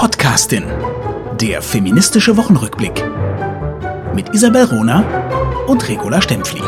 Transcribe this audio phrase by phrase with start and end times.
[0.00, 0.64] Podcastin.
[1.38, 3.04] Der feministische Wochenrückblick.
[4.14, 5.04] Mit Isabel Rona
[5.66, 6.62] und Regula Stempfli.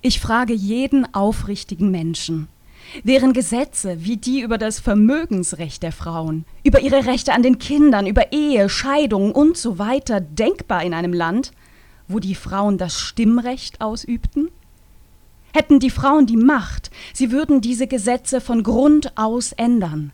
[0.00, 2.48] Ich frage jeden aufrichtigen Menschen.
[3.04, 8.06] Wären Gesetze wie die über das Vermögensrecht der Frauen, über ihre Rechte an den Kindern,
[8.06, 11.52] über Ehe, Scheidung und so weiter denkbar in einem Land,
[12.08, 14.48] wo die Frauen das Stimmrecht ausübten?
[15.56, 20.12] Hätten die Frauen die Macht, sie würden diese Gesetze von Grund aus ändern.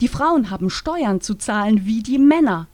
[0.00, 2.68] Die Frauen haben Steuern zu zahlen wie die Männer.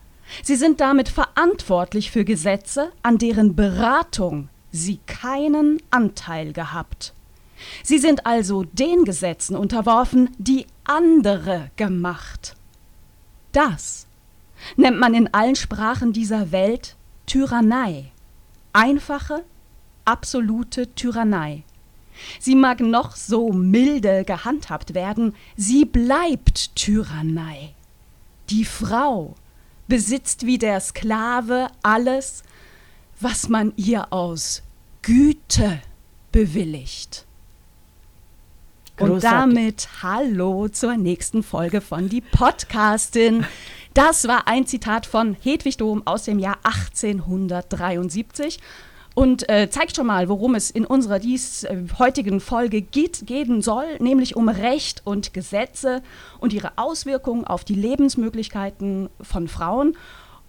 [0.44, 7.14] Sie sind damit verantwortlich für Gesetze, an deren Beratung sie keinen Anteil gehabt.
[7.82, 12.54] Sie sind also den Gesetzen unterworfen, die andere gemacht.
[13.50, 14.06] Das
[14.76, 16.94] nennt man in allen Sprachen dieser Welt
[17.26, 18.12] Tyrannei.
[18.72, 19.42] Einfache,
[20.04, 21.64] absolute Tyrannei.
[22.38, 27.74] Sie mag noch so milde gehandhabt werden, sie bleibt Tyrannei.
[28.50, 29.34] Die Frau
[29.88, 32.42] besitzt wie der Sklave alles,
[33.20, 34.62] was man ihr aus
[35.02, 35.80] Güte
[36.32, 37.26] bewilligt.
[38.96, 39.14] Großartig.
[39.14, 43.44] Und damit hallo zur nächsten Folge von Die Podcastin.
[43.92, 48.60] Das war ein Zitat von Hedwig Dom aus dem Jahr 1873
[49.14, 53.62] und äh, zeigt schon mal, worum es in unserer dies äh, heutigen Folge geht, gehen
[53.62, 56.02] soll, nämlich um Recht und Gesetze
[56.40, 59.96] und ihre Auswirkungen auf die Lebensmöglichkeiten von Frauen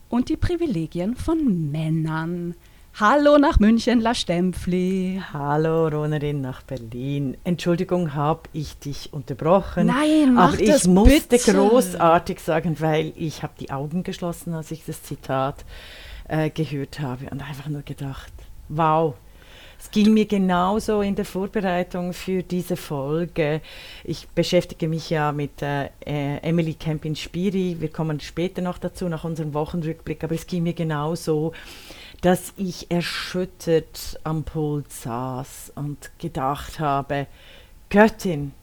[0.10, 2.56] und die Privilegien von Männern.
[2.98, 5.22] Hallo nach München, La Stempfli.
[5.34, 7.36] Hallo, Ronerin nach Berlin.
[7.44, 9.88] Entschuldigung, habe ich dich unterbrochen.
[9.88, 11.54] Nein, mach aber ich das musste bitte.
[11.54, 15.66] großartig sagen, weil ich habe die Augen geschlossen, als ich das Zitat
[16.30, 18.32] äh, gehört habe und einfach nur gedacht,
[18.70, 19.16] wow.
[19.86, 23.62] Es ging mir genauso in der Vorbereitung für diese Folge.
[24.04, 27.78] Ich beschäftige mich ja mit äh, Emily Campin Spiri.
[27.80, 30.24] Wir kommen später noch dazu, nach unserem Wochenrückblick.
[30.24, 31.54] Aber es ging mir genauso,
[32.22, 37.28] dass ich erschüttert am Pult saß und gedacht habe,
[37.90, 38.54] Göttin,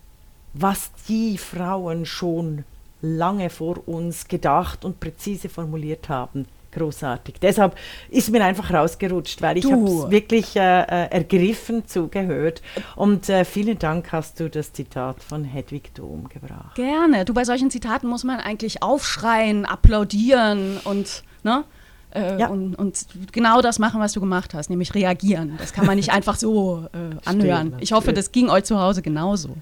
[0.55, 2.65] was die Frauen schon
[3.01, 7.37] lange vor uns gedacht und präzise formuliert haben großartig.
[7.41, 7.77] Deshalb
[8.11, 12.63] ist mir einfach rausgerutscht, weil ich habe es wirklich äh, äh, ergriffen zugehört.
[12.97, 16.75] Und äh, vielen Dank hast du das Zitat von Hedwig Dom gebracht.
[16.75, 17.25] Gerne.
[17.25, 21.65] Du, bei solchen Zitaten muss man eigentlich aufschreien, applaudieren und, ne?
[22.15, 22.49] Äh, ja.
[22.49, 25.55] und, und, genau das machen, was du gemacht hast, nämlich reagieren.
[25.59, 27.69] Das kann man nicht einfach so äh, anhören.
[27.69, 29.57] Stimmt, ich hoffe, das ging euch zu Hause genauso.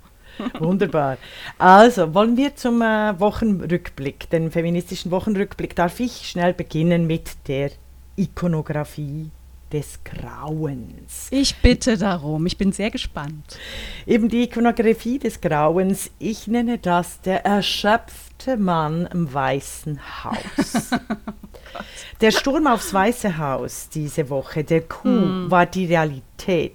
[0.59, 1.19] Wunderbar.
[1.59, 7.71] Also, wollen wir zum äh, Wochenrückblick, den feministischen Wochenrückblick, darf ich schnell beginnen mit der
[8.17, 9.31] Ikonografie
[9.73, 11.29] des Grauens.
[11.31, 13.59] Ich bitte darum, ich bin sehr gespannt.
[14.07, 20.91] Eben die Ikonografie des Grauens, ich nenne das der erschöpfte Mann im Weißen Haus.
[20.93, 21.79] oh
[22.21, 25.51] der Sturm aufs Weiße Haus diese Woche, der Coup, hm.
[25.51, 26.75] war die Realität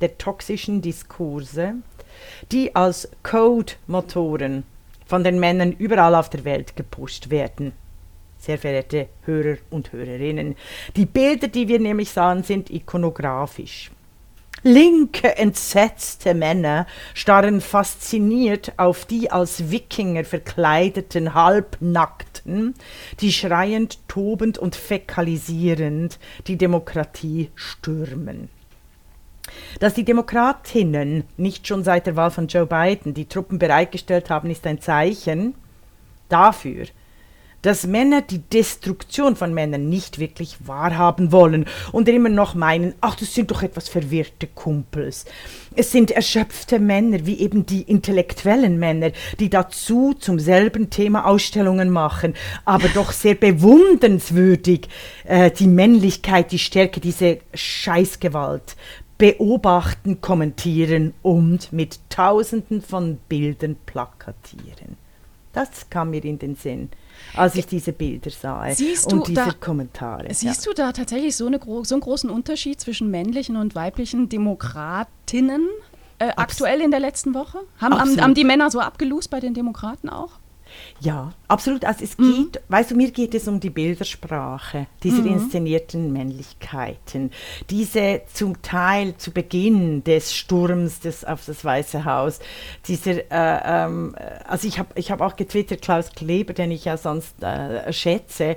[0.00, 1.74] der toxischen Diskurse,
[2.52, 4.64] die als Code-Motoren
[5.06, 7.72] von den Männern überall auf der Welt gepusht werden.
[8.38, 10.56] Sehr verehrte Hörer und Hörerinnen,
[10.96, 13.90] die Bilder, die wir nämlich sahen, sind ikonografisch.
[14.62, 22.74] Linke, entsetzte Männer starren fasziniert auf die als Wikinger verkleideten Halbnackten,
[23.20, 28.50] die schreiend, tobend und fäkalisierend die Demokratie stürmen.
[29.78, 34.50] Dass die Demokratinnen nicht schon seit der Wahl von Joe Biden die Truppen bereitgestellt haben,
[34.50, 35.54] ist ein Zeichen
[36.28, 36.86] dafür,
[37.62, 43.16] dass Männer die Destruktion von Männern nicht wirklich wahrhaben wollen und immer noch meinen, ach,
[43.16, 45.26] das sind doch etwas verwirrte Kumpels.
[45.76, 51.90] Es sind erschöpfte Männer, wie eben die intellektuellen Männer, die dazu zum selben Thema Ausstellungen
[51.90, 52.34] machen,
[52.64, 54.88] aber doch sehr bewundernswürdig
[55.24, 58.76] äh, die Männlichkeit, die Stärke, diese Scheißgewalt
[59.20, 64.96] beobachten, kommentieren und mit tausenden von Bildern plakatieren.
[65.52, 66.88] Das kam mir in den Sinn,
[67.36, 70.32] als ich diese Bilder sah siehst und diese da, Kommentare.
[70.32, 70.72] Siehst ja.
[70.72, 75.68] du da tatsächlich so, eine, so einen großen Unterschied zwischen männlichen und weiblichen Demokratinnen
[76.18, 77.58] äh, aktuell in der letzten Woche?
[77.78, 80.39] Haben, haben, haben die Männer so abgelost bei den Demokraten auch?
[81.00, 81.84] Ja, absolut.
[81.84, 82.50] Also es mhm.
[82.52, 85.34] geht, weißt du, mir geht es um die Bildersprache dieser mhm.
[85.34, 87.30] inszenierten Männlichkeiten.
[87.70, 92.40] Diese zum Teil zu Beginn des Sturms des, auf das Weiße Haus,
[92.86, 94.14] dieser, äh, ähm,
[94.46, 98.56] also ich habe ich hab auch getwittert, Klaus Kleber, den ich ja sonst äh, schätze,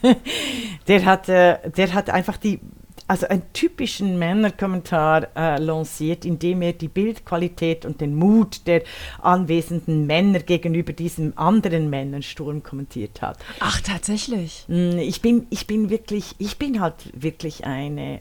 [0.88, 2.60] der, hat, äh, der hat einfach die
[3.10, 8.84] also einen typischen Männerkommentar äh, lanciert, indem er die Bildqualität und den Mut der
[9.20, 13.38] anwesenden Männer gegenüber diesem anderen Männersturm kommentiert hat.
[13.58, 14.64] Ach, tatsächlich.
[14.68, 18.20] Mm, ich bin, ich bin wirklich, ich bin halt wirklich eine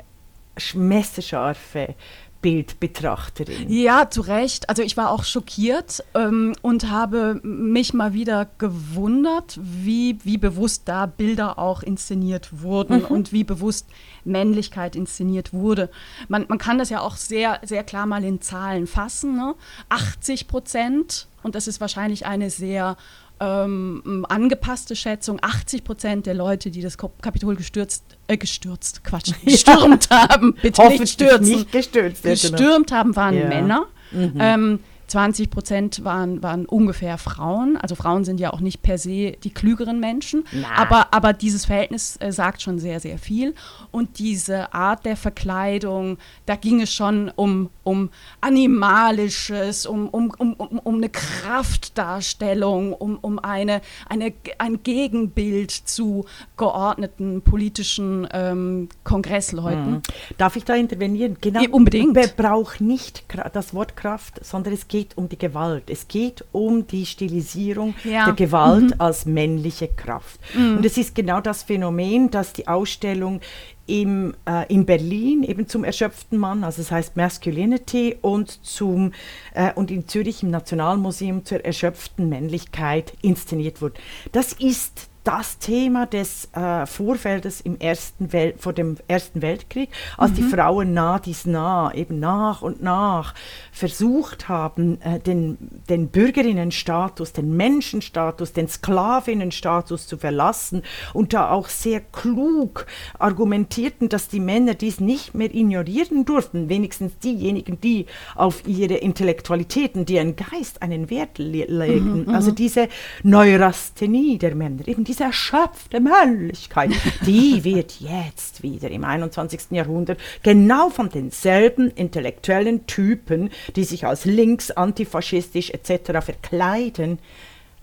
[0.74, 1.94] messerscharfe
[2.41, 3.69] Bildbetrachterin.
[3.69, 4.69] Ja, zu Recht.
[4.69, 10.83] Also ich war auch schockiert ähm, und habe mich mal wieder gewundert, wie, wie bewusst
[10.86, 13.06] da Bilder auch inszeniert wurden mhm.
[13.06, 13.88] und wie bewusst
[14.24, 15.89] Männlichkeit inszeniert wurde.
[16.27, 19.35] Man, man kann das ja auch sehr, sehr klar mal in Zahlen fassen.
[19.35, 19.56] Ne?
[19.89, 22.95] 80 Prozent, und das ist wahrscheinlich eine sehr
[23.39, 30.09] ähm, angepasste Schätzung, 80 Prozent der Leute, die das Kapitol gestürzt, äh, gestürzt, Quatsch, gestürmt
[30.12, 30.30] ja.
[30.30, 33.47] haben, bitte nicht stürzen, nicht gestürzt, gestürmt haben, waren ja.
[33.47, 33.86] Männer.
[34.12, 34.33] Mhm.
[34.39, 37.77] Ähm, 20 Prozent waren, waren ungefähr Frauen.
[37.77, 40.45] Also Frauen sind ja auch nicht per se die klügeren Menschen.
[40.75, 43.56] Aber, aber dieses Verhältnis äh, sagt schon sehr, sehr viel.
[43.91, 48.09] Und diese Art der Verkleidung, da ging es schon um, um
[48.41, 56.25] Animalisches, um, um, um, um, um eine Kraftdarstellung, um, um eine, eine, ein Gegenbild zu
[56.57, 59.91] geordneten politischen ähm, Kongressleuten.
[59.91, 60.01] Mhm.
[60.38, 61.38] Darf ich da intervenieren?
[61.41, 61.61] Genau.
[61.61, 62.09] Ja, unbedingt.
[62.35, 63.23] Braucht nicht
[63.53, 65.90] das Wort Kraft, sondern es geht geht um die Gewalt.
[65.90, 68.25] Es geht um die Stilisierung ja.
[68.25, 68.96] der Gewalt mhm.
[68.98, 70.40] als männliche Kraft.
[70.54, 70.78] Mhm.
[70.78, 73.40] Und es ist genau das Phänomen, dass die Ausstellung
[73.88, 79.13] im, äh, in Berlin eben zum erschöpften Mann, also das heißt Masculinity, und, zum,
[79.54, 83.95] äh, und in Zürich im Nationalmuseum zur erschöpften Männlichkeit inszeniert wurde.
[84.34, 90.31] Das ist das Thema des äh, Vorfeldes im ersten Wel vor dem Ersten Weltkrieg, als
[90.31, 90.36] mhm.
[90.36, 93.33] die Frauen nah dies nah, eben nach und nach
[93.71, 95.57] versucht haben, äh, den,
[95.89, 100.83] den Bürgerinnenstatus, den Menschenstatus, den Sklavinnenstatus zu verlassen
[101.13, 102.86] und da auch sehr klug
[103.18, 108.06] argumentierten, dass die Männer dies nicht mehr ignorieren durften, wenigstens diejenigen, die
[108.36, 112.24] auf ihre Intellektualitäten, die ihren Geist einen Wert le legen.
[112.24, 112.56] Mhm, also mhm.
[112.56, 112.88] diese
[113.24, 116.91] Neurasthenie der Männer, eben diese erschöpfte Männlichkeit,
[117.25, 119.71] die wird jetzt wieder im 21.
[119.71, 126.23] Jahrhundert genau von denselben intellektuellen Typen, die sich als links, antifaschistisch etc.
[126.23, 127.17] verkleiden,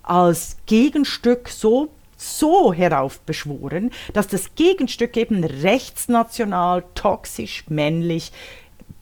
[0.03, 8.33] als Gegenstück so so heraufbeschworen, dass das Gegenstück eben rechtsnational, toxisch, männlich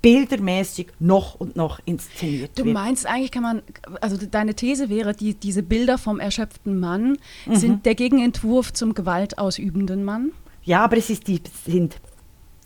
[0.05, 2.69] bildermäßig noch und noch inszeniert du wird.
[2.69, 3.63] Du meinst eigentlich kann man,
[4.03, 7.17] also deine These wäre, die, diese Bilder vom erschöpften Mann
[7.47, 7.57] mhm.
[7.57, 10.33] sind der Gegenentwurf zum gewaltausübenden Mann?
[10.63, 11.97] Ja, aber es ist die, sind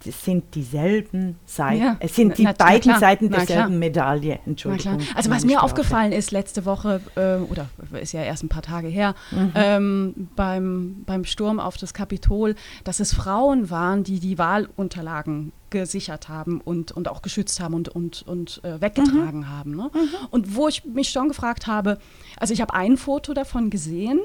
[0.06, 5.00] es sind dieselben Seiten, ja, es sind die na, beiden na Seiten derselben Medaille, Entschuldigung.
[5.14, 5.64] Also was mir Sprache.
[5.64, 7.68] aufgefallen ist letzte Woche, äh, oder
[8.00, 9.52] ist ja erst ein paar Tage her, mhm.
[9.54, 12.54] ähm, beim, beim Sturm auf das Kapitol,
[12.84, 17.88] dass es Frauen waren, die die Wahlunterlagen gesichert haben und, und auch geschützt haben und,
[17.88, 19.48] und, und äh, weggetragen mhm.
[19.48, 19.76] haben.
[19.76, 19.90] Ne?
[19.92, 20.08] Mhm.
[20.30, 21.98] Und wo ich mich schon gefragt habe,
[22.38, 24.20] also ich habe ein Foto davon gesehen,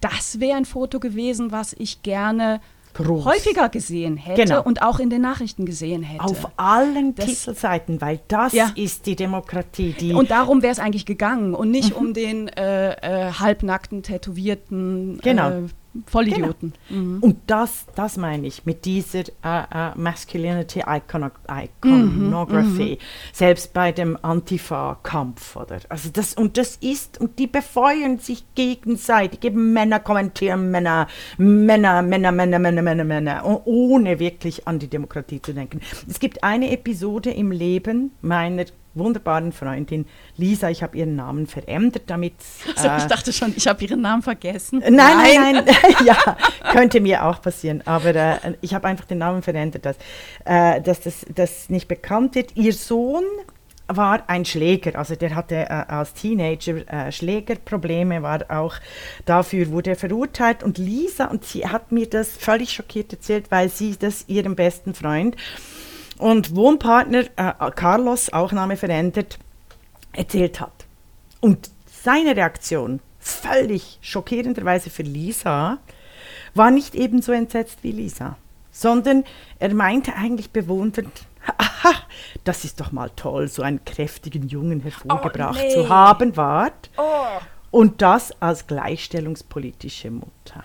[0.00, 2.60] das wäre ein Foto gewesen, was ich gerne
[2.94, 3.24] Groß.
[3.24, 4.62] häufiger gesehen hätte genau.
[4.62, 6.24] und auch in den Nachrichten gesehen hätte.
[6.24, 8.70] Auf allen das, Titelseiten, weil das ja.
[8.74, 9.94] ist die Demokratie.
[9.98, 11.96] Die und darum wäre es eigentlich gegangen und nicht mhm.
[11.96, 15.50] um den äh, äh, halbnackten, tätowierten genau.
[15.50, 15.62] äh,
[16.06, 16.72] Vollidioten.
[16.88, 17.00] Genau.
[17.00, 17.18] Mhm.
[17.20, 23.04] Und das, das meine ich mit dieser äh, äh, Masculinity Icono Iconography, mhm.
[23.32, 25.56] selbst bei dem Antifa-Kampf.
[25.56, 25.78] Oder?
[25.88, 31.06] Also das, und das ist, und die befeuern sich gegenseitig, geben Männer kommentieren Männer,
[31.38, 35.80] Männer, Männer, Männer, Männer, Männer, Männer, ohne wirklich an die Demokratie zu denken.
[36.08, 40.70] Es gibt eine Episode im Leben meiner wunderbaren Freundin Lisa.
[40.70, 42.34] Ich habe ihren Namen verändert, damit.
[42.76, 44.80] Also, äh, ich dachte schon, ich habe ihren Namen vergessen.
[44.80, 45.64] Nein, nein, nein.
[46.04, 46.36] ja,
[46.72, 47.82] könnte mir auch passieren.
[47.86, 49.96] Aber äh, ich habe einfach den Namen verändert, dass,
[50.44, 52.56] äh, dass das, das nicht bekannt wird.
[52.56, 53.24] Ihr Sohn
[53.86, 58.76] war ein Schläger, also der hatte äh, als Teenager äh, Schlägerprobleme, war auch
[59.26, 63.68] dafür, wurde er verurteilt und Lisa, und sie hat mir das völlig schockiert erzählt, weil
[63.68, 65.36] sie das ihrem besten Freund
[66.18, 69.38] und Wohnpartner äh, Carlos, auch Name verändert,
[70.12, 70.86] erzählt hat.
[71.40, 75.78] Und seine Reaktion, völlig schockierenderweise für Lisa,
[76.54, 78.36] war nicht ebenso entsetzt wie Lisa,
[78.70, 79.24] sondern
[79.58, 81.94] er meinte eigentlich bewundernd, aha,
[82.44, 85.74] das ist doch mal toll, so einen kräftigen Jungen hervorgebracht oh, nee.
[85.74, 86.90] zu haben, wart.
[86.96, 87.40] Oh.
[87.70, 90.64] Und das als gleichstellungspolitische Mutter.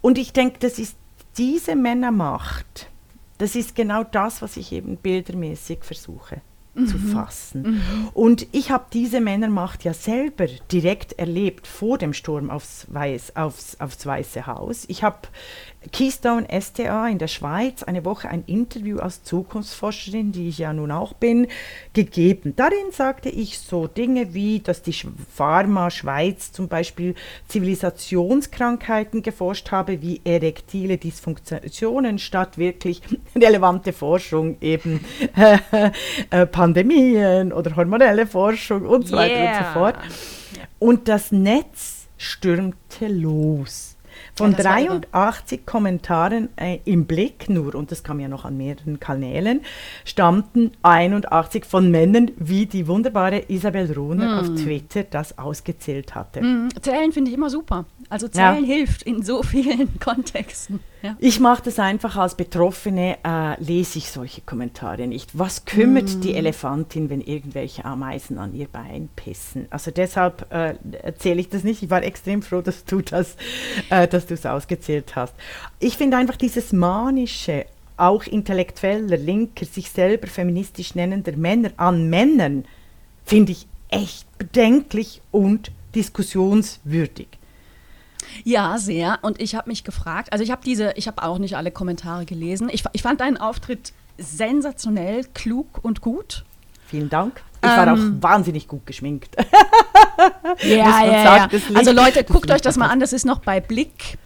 [0.00, 0.96] Und ich denke, das ist
[1.36, 2.88] diese Männermacht,
[3.38, 6.40] das ist genau das, was ich eben bildermäßig versuche
[6.78, 6.86] mhm.
[6.86, 7.62] zu fassen.
[7.62, 8.08] Mhm.
[8.14, 13.80] Und ich habe diese Männermacht ja selber direkt erlebt vor dem Sturm aufs, Weiß, aufs,
[13.80, 14.84] aufs Weiße Haus.
[14.88, 15.28] Ich habe
[15.92, 20.90] Keystone STA in der Schweiz eine Woche ein Interview als Zukunftsforscherin, die ich ja nun
[20.90, 21.46] auch bin,
[21.92, 22.54] gegeben.
[22.56, 24.94] Darin sagte ich so Dinge wie, dass die
[25.34, 27.14] Pharma Schweiz zum Beispiel
[27.48, 33.02] Zivilisationskrankheiten geforscht habe, wie erektile Dysfunktionen, statt wirklich
[33.36, 35.04] relevante Forschung, eben
[36.30, 39.58] äh, Pandemien oder hormonelle Forschung und so weiter yeah.
[39.58, 39.96] und so fort.
[40.78, 43.97] Und das Netz stürmte los.
[44.38, 48.98] Von ja, 83 Kommentaren äh, im Blick nur, und das kam ja noch an mehreren
[49.00, 49.60] Kanälen,
[50.04, 54.38] stammten 81 von Männern, wie die wunderbare Isabel Rohner mm.
[54.38, 56.42] auf Twitter das ausgezählt hatte.
[56.42, 56.68] Mm.
[56.80, 57.84] Zählen finde ich immer super.
[58.08, 58.74] Also Zählen ja.
[58.74, 60.80] hilft in so vielen Kontexten.
[61.02, 61.16] Ja.
[61.20, 65.38] Ich mache das einfach als Betroffene, äh, lese ich solche Kommentare nicht.
[65.38, 66.20] Was kümmert mm.
[66.22, 69.66] die Elefantin, wenn irgendwelche Ameisen an ihr Bein pissen?
[69.70, 71.82] Also deshalb äh, erzähle ich das nicht.
[71.84, 73.36] Ich war extrem froh, dass du das,
[73.90, 75.34] äh, dass du es ausgezählt hast.
[75.78, 82.64] Ich finde einfach dieses manische, auch intellektueller, linker, sich selber feministisch nennender Männer an Männern,
[83.24, 87.37] finde ich echt bedenklich und diskussionswürdig.
[88.44, 89.18] Ja, sehr.
[89.22, 92.24] Und ich habe mich gefragt, also ich habe diese, ich habe auch nicht alle Kommentare
[92.24, 92.68] gelesen.
[92.70, 96.44] Ich, ich fand deinen Auftritt sensationell, klug und gut.
[96.86, 97.42] Vielen Dank.
[97.60, 99.36] Ich war ähm, auch wahnsinnig gut geschminkt.
[100.62, 101.48] ja, ja, ja.
[101.74, 103.00] Also Leute, guckt euch das mal an.
[103.00, 104.24] Das ist noch bei blick.ch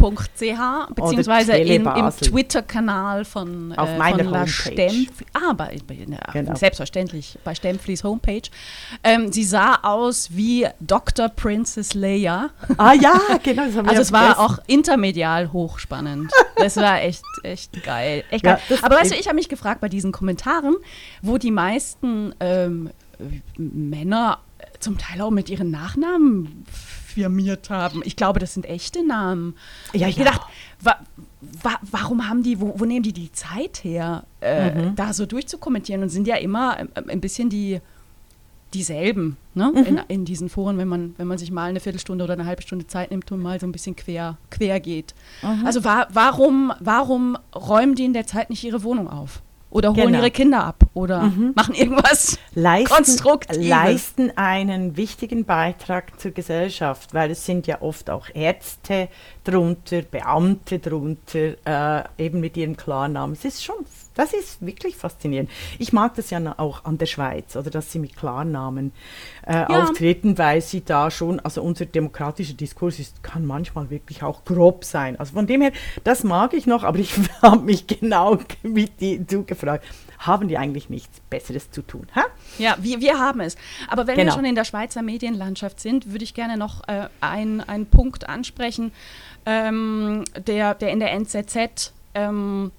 [0.95, 5.23] beziehungsweise im, im Twitter-Kanal von, Auf äh, meiner von Stempf.
[5.33, 6.55] Ah, bei, ja, genau.
[6.55, 8.43] selbstverständlich bei Stempflis Homepage.
[9.03, 11.29] Ähm, sie sah aus wie Dr.
[11.29, 12.51] Princess Leia.
[12.77, 13.65] Ah ja, genau.
[13.67, 16.31] Das haben also es war auch intermedial hochspannend.
[16.57, 18.25] Das war echt, echt geil.
[18.31, 18.59] Echt geil.
[18.69, 20.77] Ja, Aber weißt du, ich habe mich gefragt bei diesen Kommentaren,
[21.23, 22.91] wo die meisten ähm,
[23.57, 24.38] Männer
[24.81, 26.64] zum Teil auch mit ihren Nachnamen
[27.12, 28.02] firmiert haben.
[28.05, 29.55] Ich glaube, das sind echte Namen.
[29.93, 30.25] Ja, ich ja.
[30.25, 30.43] gedacht,
[30.81, 30.97] wa,
[31.62, 34.97] wa, warum haben die, wo, wo, nehmen die die Zeit her, äh, mhm.
[34.97, 37.81] da so durchzukommentieren und sind ja immer äh, ein bisschen die
[38.75, 39.71] dieselben ne?
[39.75, 39.85] Mhm.
[39.85, 42.62] in, in, diesen Foren, wenn man, wenn man sich mal eine Viertelstunde oder eine halbe
[42.62, 45.14] Stunde Zeit nimmt und mal so ein bisschen quer, quer geht.
[45.43, 45.67] Mhm.
[45.67, 49.43] Also wa warum, warum räumen die in der Zeit nicht ihre Wohnung auf?
[49.73, 50.19] Oder holen genau.
[50.19, 51.52] ihre Kinder ab oder mhm.
[51.55, 53.69] machen irgendwas leisten, Konstruktives.
[53.69, 59.09] Leisten einen wichtigen Beitrag zur Gesellschaft, weil es sind ja oft auch Ärzte
[59.44, 63.34] drunter, Beamte drunter, äh, eben mit ihrem Klarnamen.
[63.34, 63.76] Es ist schon,
[64.14, 65.50] das ist wirklich faszinierend.
[65.78, 68.92] Ich mag das ja auch an der Schweiz, oder dass sie mit Klarnamen
[69.46, 69.66] äh, ja.
[69.66, 74.84] auftreten, weil sie da schon, also unser demokratischer Diskurs ist, kann manchmal wirklich auch grob
[74.84, 75.18] sein.
[75.18, 75.72] Also von dem her,
[76.04, 79.84] das mag ich noch, aber ich habe mich genau mit die, du gefragt,
[80.26, 82.07] haben die eigentlich nichts Besseres zu tun?
[82.14, 82.25] Ha?
[82.59, 83.57] Ja, wir, wir haben es.
[83.88, 84.33] Aber wenn genau.
[84.33, 88.93] wir schon in der Schweizer Medienlandschaft sind, würde ich gerne noch äh, einen Punkt ansprechen,
[89.47, 92.71] ähm, der, der in der NZZ ähm,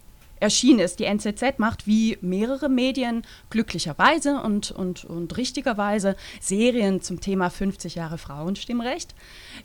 [0.43, 0.99] erschienen ist.
[0.99, 7.95] Die NZZ macht wie mehrere Medien glücklicherweise und, und, und richtigerweise Serien zum Thema 50
[7.95, 9.15] Jahre Frauenstimmrecht.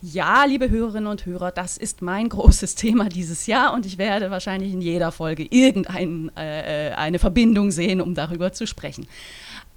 [0.01, 4.31] Ja, liebe Hörerinnen und Hörer, das ist mein großes Thema dieses Jahr und ich werde
[4.31, 9.07] wahrscheinlich in jeder Folge irgendeine äh, Verbindung sehen, um darüber zu sprechen.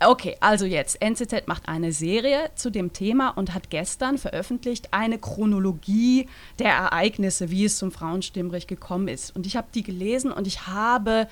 [0.05, 5.19] Okay, also jetzt, NZZ macht eine Serie zu dem Thema und hat gestern veröffentlicht eine
[5.19, 6.29] Chronologie
[6.59, 9.35] der Ereignisse, wie es zum Frauenstimmrecht gekommen ist.
[9.35, 11.29] Und ich habe die gelesen und ich habe,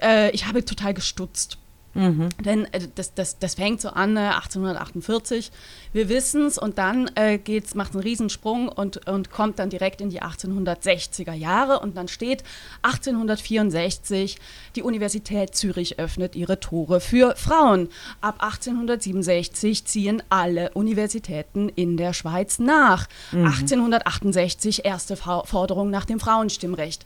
[0.00, 1.58] äh, ich habe total gestutzt.
[1.98, 2.28] Mhm.
[2.44, 5.50] Denn äh, das, das, das fängt so an, äh, 1848,
[5.92, 10.00] wir wissen es, und dann äh, geht's, macht einen Riesensprung und, und kommt dann direkt
[10.00, 12.44] in die 1860er Jahre und dann steht
[12.82, 14.38] 1864,
[14.76, 17.88] die Universität Zürich öffnet ihre Tore für Frauen.
[18.20, 23.08] Ab 1867 ziehen alle Universitäten in der Schweiz nach.
[23.32, 23.46] Mhm.
[23.46, 27.04] 1868 erste Forderung nach dem Frauenstimmrecht.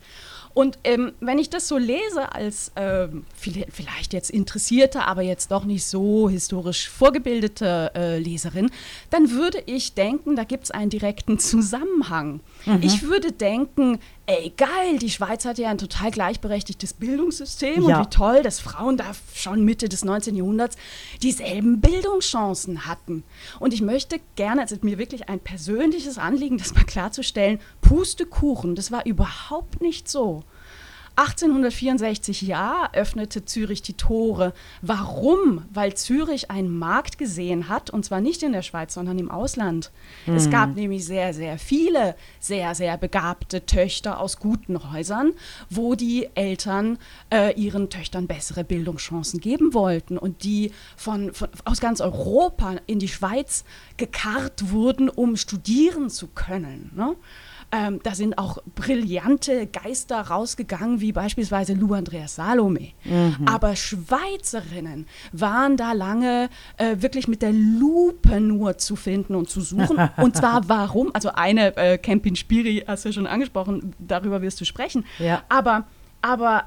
[0.53, 5.65] Und ähm, wenn ich das so lese als ähm, vielleicht jetzt interessierte, aber jetzt doch
[5.65, 8.69] nicht so historisch vorgebildete äh, Leserin,
[9.09, 12.39] dann würde ich denken, da gibt es einen direkten Zusammenhang.
[12.65, 12.79] Mhm.
[12.81, 17.99] Ich würde denken, ey, geil, die Schweiz hat ja ein total gleichberechtigtes Bildungssystem ja.
[17.99, 20.35] und wie toll, dass Frauen da schon Mitte des 19.
[20.35, 20.77] Jahrhunderts
[21.21, 23.23] dieselben Bildungschancen hatten.
[23.59, 28.75] Und ich möchte gerne, es ist mir wirklich ein persönliches Anliegen, das mal klarzustellen, Pustekuchen,
[28.75, 30.43] das war überhaupt nicht so.
[31.15, 34.53] 1864 ja öffnete Zürich die Tore.
[34.81, 35.65] Warum?
[35.71, 39.91] Weil Zürich einen Markt gesehen hat, und zwar nicht in der Schweiz, sondern im Ausland.
[40.25, 40.35] Mhm.
[40.35, 45.33] Es gab nämlich sehr, sehr viele sehr, sehr begabte Töchter aus guten Häusern,
[45.69, 46.97] wo die Eltern
[47.31, 52.99] äh, ihren Töchtern bessere Bildungschancen geben wollten und die von, von, aus ganz Europa in
[52.99, 53.63] die Schweiz
[53.97, 56.91] gekarrt wurden, um studieren zu können.
[56.95, 57.15] Ne?
[57.75, 62.91] Ähm, da sind auch brillante Geister rausgegangen, wie beispielsweise Lou Andreas Salome.
[63.03, 63.47] Mhm.
[63.47, 69.61] Aber Schweizerinnen waren da lange äh, wirklich mit der Lupe nur zu finden und zu
[69.61, 69.97] suchen.
[70.17, 71.09] und zwar warum?
[71.15, 75.03] Also eine, äh, Campin Spiri, hast du schon angesprochen, darüber wirst du sprechen.
[75.17, 75.41] Ja.
[75.49, 75.87] Aber,
[76.21, 76.65] aber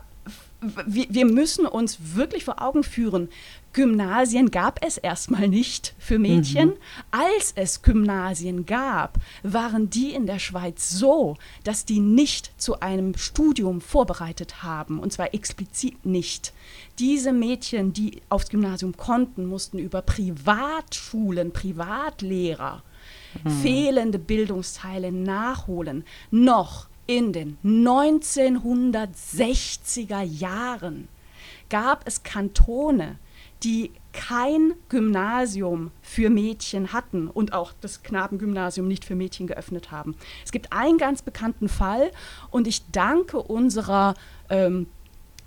[0.86, 3.28] wir, wir müssen uns wirklich vor Augen führen,
[3.76, 6.70] Gymnasien gab es erstmal nicht für Mädchen.
[6.70, 6.76] Mhm.
[7.10, 13.18] Als es Gymnasien gab, waren die in der Schweiz so, dass die nicht zu einem
[13.18, 16.54] Studium vorbereitet haben, und zwar explizit nicht.
[16.98, 22.82] Diese Mädchen, die aufs Gymnasium konnten, mussten über Privatschulen, Privatlehrer
[23.44, 23.50] mhm.
[23.60, 26.06] fehlende Bildungsteile nachholen.
[26.30, 31.08] Noch in den 1960er Jahren
[31.68, 33.18] gab es Kantone,
[33.62, 40.16] die kein Gymnasium für Mädchen hatten und auch das Knabengymnasium nicht für Mädchen geöffnet haben.
[40.44, 42.10] Es gibt einen ganz bekannten Fall
[42.50, 44.14] und ich danke unserer
[44.48, 44.86] ähm,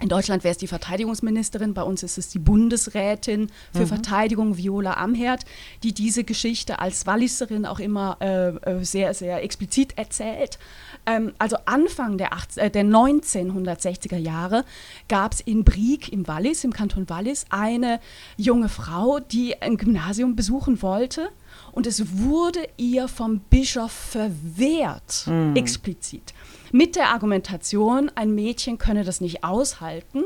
[0.02, 3.88] in Deutschland wäre es die Verteidigungsministerin, bei uns ist es die Bundesrätin für mhm.
[3.88, 5.44] Verteidigung, Viola Amherd,
[5.84, 10.58] die diese Geschichte als Walliserin auch immer äh, äh sehr, sehr explizit erzählt.
[11.06, 14.64] Ähm, also Anfang der, 18, äh, der 1960er Jahre
[15.10, 18.00] gab es in Brieg im Wallis, im Kanton Wallis, eine
[18.38, 21.30] junge Frau, die ein Gymnasium besuchen wollte.
[21.74, 25.56] Und es wurde ihr vom Bischof verwehrt, mhm.
[25.56, 26.34] explizit
[26.72, 30.24] mit der Argumentation, ein Mädchen könne das nicht aushalten,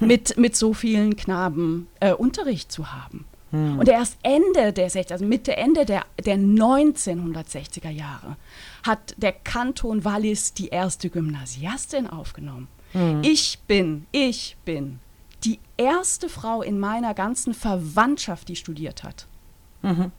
[0.00, 3.24] mit, mit so vielen Knaben äh, Unterricht zu haben.
[3.50, 3.78] Hm.
[3.78, 8.36] Und erst Ende der 60 also Mitte, Ende der, der 1960er Jahre
[8.82, 12.68] hat der Kanton Wallis die erste Gymnasiastin aufgenommen.
[12.92, 13.20] Hm.
[13.22, 14.98] Ich bin, ich bin
[15.44, 19.26] die erste Frau in meiner ganzen Verwandtschaft, die studiert hat.
[19.82, 20.10] Mhm.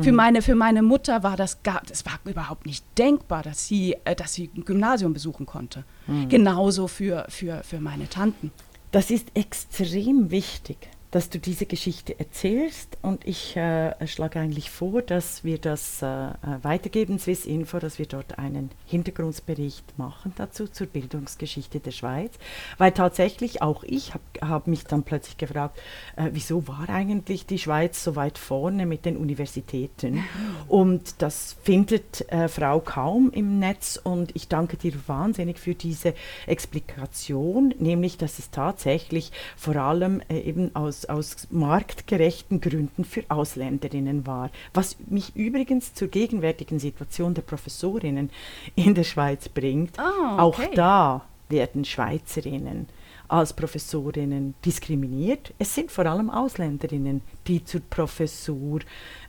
[0.00, 0.16] Für, mhm.
[0.16, 4.14] meine, für meine Mutter war das gar, das war überhaupt nicht denkbar, dass sie, äh,
[4.16, 5.84] dass sie ein Gymnasium besuchen konnte.
[6.06, 6.28] Mhm.
[6.28, 8.52] Genauso für, für, für meine Tanten.
[8.90, 12.98] Das ist extrem wichtig dass du diese Geschichte erzählst.
[13.02, 17.98] Und ich äh, schlage eigentlich vor, dass wir das äh, äh, weitergeben, Swiss Info, dass
[17.98, 22.32] wir dort einen Hintergrundbericht machen dazu zur Bildungsgeschichte der Schweiz,
[22.78, 25.78] weil tatsächlich auch ich habe hab mich dann plötzlich gefragt,
[26.16, 30.24] äh, wieso war eigentlich die Schweiz so weit vorne mit den Universitäten?
[30.68, 34.00] Und das findet äh, Frau kaum im Netz.
[34.02, 36.14] Und ich danke dir wahnsinnig für diese
[36.46, 44.26] Explikation, nämlich dass es tatsächlich vor allem äh, eben aus aus, marktgerechten Gründen für Ausländerinnen
[44.26, 44.50] war.
[44.74, 48.30] Was mich übrigens zur gegenwärtigen Situation der Professorinnen
[48.74, 49.98] in der Schweiz bringt.
[49.98, 50.68] Oh, okay.
[50.68, 52.88] Auch da werden Schweizerinnen
[53.32, 55.54] als Professorinnen diskriminiert.
[55.58, 58.80] Es sind vor allem Ausländerinnen, die zur Professur,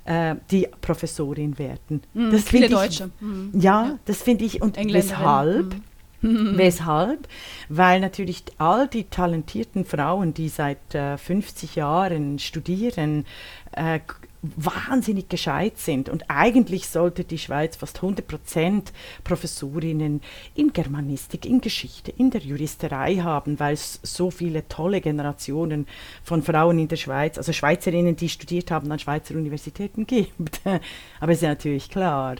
[0.03, 2.03] äh, die Professorin werden.
[2.13, 3.11] Mhm, das viele Deutsche.
[3.21, 3.51] Mhm.
[3.53, 4.61] Ja, ja, das finde ich.
[4.61, 5.73] Und weshalb?
[5.73, 5.83] Mhm.
[6.57, 7.27] Weshalb?
[7.67, 13.25] Weil natürlich all die talentierten Frauen, die seit äh, 50 Jahren studieren,
[13.73, 13.99] äh,
[14.41, 16.09] wahnsinnig gescheit sind.
[16.09, 18.83] Und eigentlich sollte die Schweiz fast 100%
[19.23, 20.21] Professorinnen
[20.55, 25.87] in Germanistik, in Geschichte, in der Juristerei haben, weil es so viele tolle Generationen
[26.23, 30.61] von Frauen in der Schweiz, also Schweizerinnen, die studiert haben an Schweizer Universitäten gibt.
[30.65, 32.35] Aber es ist natürlich klar,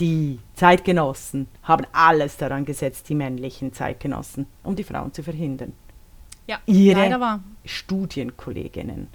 [0.00, 5.72] die Zeitgenossen haben alles daran gesetzt, die männlichen Zeitgenossen, um die Frauen zu verhindern.
[6.46, 9.08] Ja, Ihre Studienkolleginnen.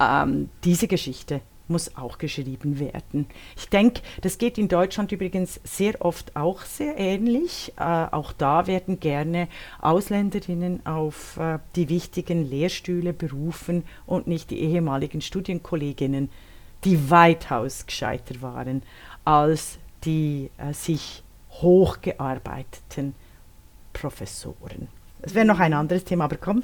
[0.00, 3.26] Ähm, diese Geschichte muss auch geschrieben werden.
[3.56, 7.72] Ich denke, das geht in Deutschland übrigens sehr oft auch sehr ähnlich.
[7.76, 9.48] Äh, auch da werden gerne
[9.80, 16.30] Ausländerinnen auf äh, die wichtigen Lehrstühle berufen und nicht die ehemaligen Studienkolleginnen,
[16.84, 18.82] die weitaus gescheiter waren
[19.24, 23.14] als die äh, sich hochgearbeiteten
[23.92, 24.88] Professoren.
[25.22, 26.62] Das wäre noch ein anderes Thema, aber komm.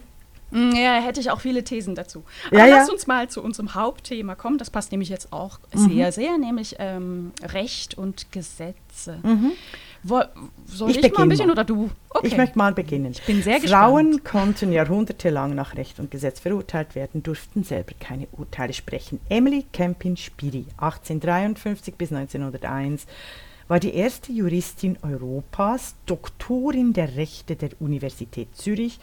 [0.50, 2.24] Mm, ja, hätte ich auch viele Thesen dazu.
[2.48, 2.92] Aber ja, lass ja.
[2.92, 4.58] uns mal zu unserem Hauptthema kommen.
[4.58, 5.88] Das passt nämlich jetzt auch mhm.
[5.88, 9.18] sehr, sehr, nämlich ähm, Recht und Gesetze.
[9.22, 9.52] Mhm.
[10.04, 11.52] Soll ich, ich mal ein bisschen mal.
[11.52, 11.90] oder du?
[12.10, 12.26] Okay.
[12.26, 13.12] Ich möchte mal beginnen.
[13.12, 14.24] Ich bin sehr Frauen gespannt.
[14.24, 19.20] konnten jahrhundertelang nach Recht und Gesetz verurteilt werden, durften selber keine Urteile sprechen.
[19.28, 23.06] Emily Kempin-Spiri, 1853 bis 1901,
[23.68, 28.98] war die erste Juristin Europas, Doktorin der Rechte der Universität Zürich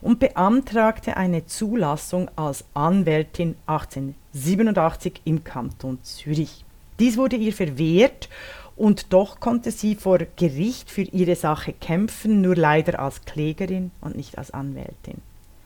[0.00, 6.64] und beantragte eine Zulassung als Anwältin 1887 im Kanton Zürich.
[6.98, 8.28] Dies wurde ihr verwehrt
[8.76, 14.16] und doch konnte sie vor Gericht für ihre Sache kämpfen, nur leider als Klägerin und
[14.16, 15.22] nicht als Anwältin.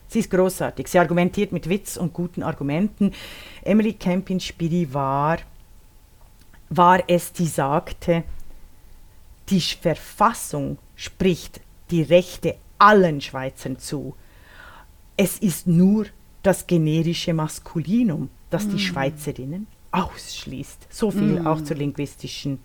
[0.07, 0.87] Sie ist großartig.
[0.87, 3.13] Sie argumentiert mit Witz und guten Argumenten.
[3.63, 5.37] Emily Kempin-Spiri war,
[6.69, 8.23] war es, die sagte,
[9.49, 14.15] Die Verfassung spricht die Rechte allen Schweizern zu.
[15.17, 16.05] Es ist nur
[16.43, 20.87] das generische Maskulinum, das die Schweizerinnen ausschließt.
[20.89, 22.59] So viel auch zur linguistischen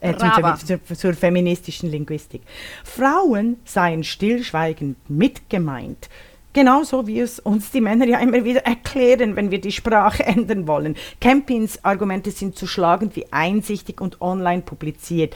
[0.00, 2.42] äh, zur, zur feministischen Linguistik.
[2.84, 6.08] Frauen seien stillschweigend mitgemeint.
[6.54, 10.68] Genauso wie es uns die Männer ja immer wieder erklären, wenn wir die Sprache ändern
[10.68, 10.96] wollen.
[11.20, 15.34] Campins Argumente sind so schlagend wie einsichtig und online publiziert.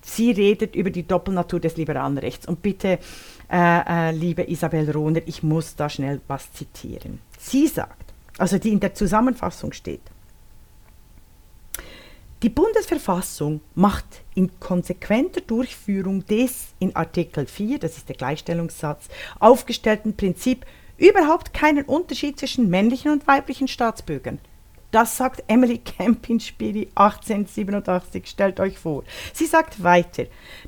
[0.00, 2.46] Sie redet über die Doppelnatur des liberalen Rechts.
[2.48, 2.98] Und bitte,
[3.50, 7.20] äh, äh, liebe Isabel Rohner, ich muss da schnell was zitieren.
[7.38, 10.00] Sie sagt, also die in der Zusammenfassung steht,
[12.42, 19.08] die Bundesverfassung macht in konsequenter Durchführung des in Artikel 4, das ist der Gleichstellungssatz,
[19.40, 20.66] aufgestellten Prinzip
[20.98, 24.38] überhaupt keinen Unterschied zwischen männlichen und weiblichen Staatsbürgern.
[24.90, 29.04] Das sagt Emily Kempinspiri 1887, stellt euch vor.
[29.32, 30.24] Sie sagt weiter,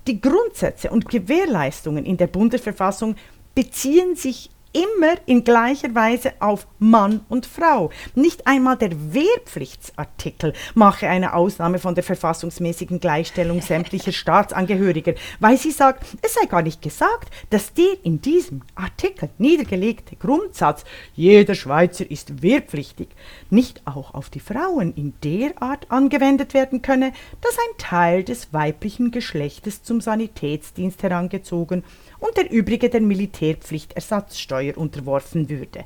[0.06, 3.14] die Grundsätze und Gewährleistungen in der Bundesverfassung
[3.54, 7.90] beziehen sich immer in gleicher Weise auf Mann und Frau.
[8.14, 15.70] Nicht einmal der Wehrpflichtsartikel mache eine Ausnahme von der verfassungsmäßigen Gleichstellung sämtlicher Staatsangehöriger, weil sie
[15.70, 22.10] sagt, es sei gar nicht gesagt, dass der in diesem Artikel niedergelegte Grundsatz, jeder Schweizer
[22.10, 23.08] ist wehrpflichtig,
[23.50, 28.52] nicht auch auf die Frauen in der Art angewendet werden könne, dass ein Teil des
[28.52, 31.84] weiblichen Geschlechtes zum Sanitätsdienst herangezogen
[32.20, 35.84] und der übrige der Militärpflichtersatzsteuer unterworfen würde.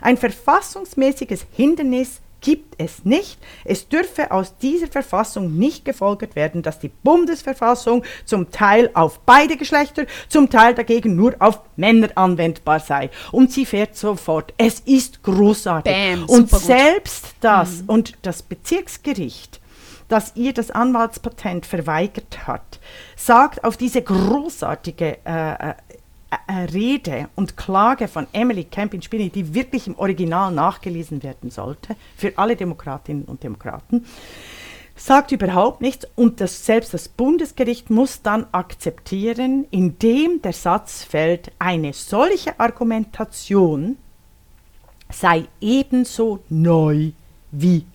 [0.00, 3.38] Ein verfassungsmäßiges Hindernis gibt es nicht.
[3.64, 9.56] Es dürfe aus dieser Verfassung nicht gefolgert werden, dass die Bundesverfassung zum Teil auf beide
[9.56, 13.10] Geschlechter, zum Teil dagegen nur auf Männer anwendbar sei.
[13.32, 14.54] Und sie fährt sofort.
[14.56, 15.92] Es ist großartig.
[15.92, 16.50] Bam, und.
[16.50, 16.56] Mhm.
[16.56, 19.59] selbst das und das Bezirksgericht
[20.10, 22.80] das ihr das Anwaltspatent verweigert hat,
[23.16, 25.74] sagt auf diese großartige äh, äh,
[26.30, 32.36] äh, Rede und Klage von Emily Campin-Spinny, die wirklich im Original nachgelesen werden sollte, für
[32.36, 34.04] alle Demokratinnen und Demokraten,
[34.96, 41.52] sagt überhaupt nichts und das, selbst das Bundesgericht muss dann akzeptieren, indem der Satz fällt,
[41.58, 43.96] eine solche Argumentation
[45.08, 47.12] sei ebenso neu
[47.52, 47.86] wie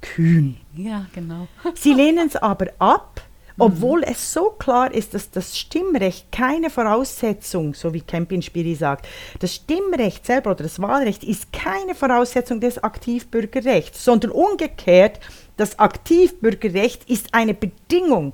[0.00, 0.63] kühn.
[0.76, 1.48] Ja, genau.
[1.74, 3.22] Sie lehnen es aber ab,
[3.56, 9.06] obwohl es so klar ist, dass das Stimmrecht keine Voraussetzung, so wie Kempin Spiri sagt,
[9.38, 15.20] das Stimmrecht selber oder das Wahlrecht ist keine Voraussetzung des Aktivbürgerrechts, sondern umgekehrt,
[15.56, 18.32] das Aktivbürgerrecht ist eine Bedingung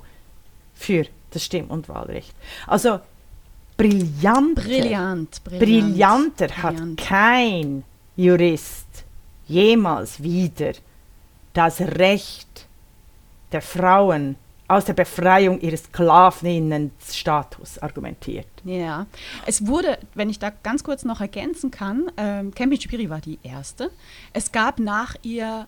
[0.73, 2.33] für das Stimm- und Wahlrecht.
[2.65, 2.99] Also
[3.77, 5.59] brillanter, Brillant, brillant.
[5.59, 6.99] brillanter hat Brillant.
[6.99, 7.83] kein
[8.15, 8.87] Jurist
[9.47, 10.73] jemals wieder
[11.53, 12.67] das Recht
[13.51, 14.35] der Frauen
[14.67, 18.47] aus der Befreiung ihres Sklavinnenstatus argumentiert.
[18.63, 19.05] Ja,
[19.45, 23.37] es wurde, wenn ich da ganz kurz noch ergänzen kann, ähm, Cambridge Spiri war die
[23.43, 23.91] erste.
[24.31, 25.67] Es gab nach ihr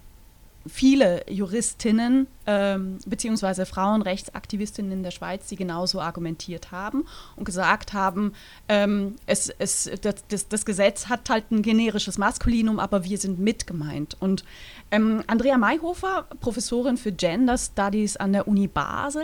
[0.65, 8.33] viele Juristinnen ähm, beziehungsweise Frauenrechtsaktivistinnen in der Schweiz, die genauso argumentiert haben und gesagt haben,
[8.69, 13.39] ähm, es, es, das, das, das Gesetz hat halt ein generisches Maskulinum, aber wir sind
[13.39, 14.15] mit gemeint.
[14.19, 14.43] Und
[14.91, 19.23] ähm, Andrea Mayhofer, Professorin für Gender Studies an der Uni Basel,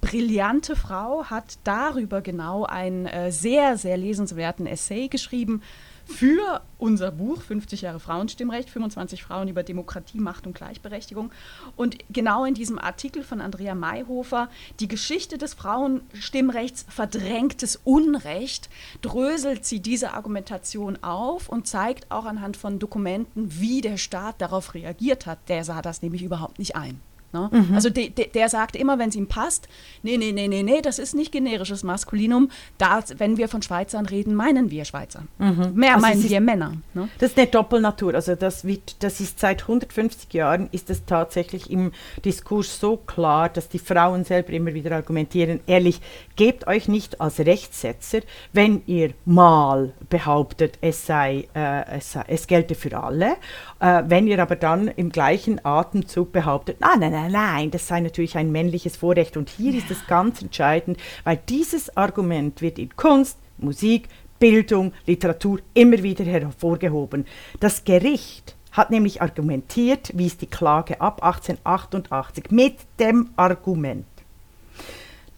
[0.00, 5.62] brillante Frau, hat darüber genau einen äh, sehr, sehr lesenswerten Essay geschrieben
[6.06, 11.30] für unser Buch 50 Jahre Frauenstimmrecht, 25 Frauen über Demokratie, Macht und Gleichberechtigung.
[11.76, 14.48] Und genau in diesem Artikel von Andrea Mayhofer,
[14.80, 18.68] die Geschichte des Frauenstimmrechts, verdrängtes Unrecht,
[19.02, 24.74] dröselt sie diese Argumentation auf und zeigt auch anhand von Dokumenten, wie der Staat darauf
[24.74, 25.38] reagiert hat.
[25.48, 27.00] Der sah das nämlich überhaupt nicht ein.
[27.34, 27.50] Ne?
[27.74, 29.68] Also de, de, der sagt immer, wenn es ihm passt,
[30.02, 32.48] nee, nee, nee, nee, nee, das ist nicht generisches Maskulinum.
[32.78, 35.24] Da, wenn wir von Schweizern reden, meinen wir Schweizer.
[35.38, 36.74] Mehr Also meinen ist- wir Männer.
[36.94, 37.08] Ne?
[37.18, 38.14] Das ist eine Doppelnatur.
[38.14, 41.90] Also das, wird, das ist seit 150 Jahren ist es tatsächlich im
[42.24, 46.00] Diskurs so klar, dass die Frauen selber immer wieder argumentieren, ehrlich,
[46.36, 48.20] gebt euch nicht als Rechtssetzer,
[48.52, 53.32] wenn ihr mal behauptet, es sei, äh, es, sei, es gelte für alle,
[53.80, 58.00] äh, wenn ihr aber dann im gleichen Atemzug behauptet, nein, nein, nein, nein, das sei
[58.00, 59.36] natürlich ein männliches Vorrecht.
[59.36, 64.08] Und hier ist es ganz entscheidend, weil dieses Argument wird in Kunst, Musik,
[64.38, 67.24] Bildung, Literatur immer wieder hervorgehoben.
[67.60, 74.04] Das Gericht hat nämlich argumentiert, wies die Klage ab 1888 mit dem Argument,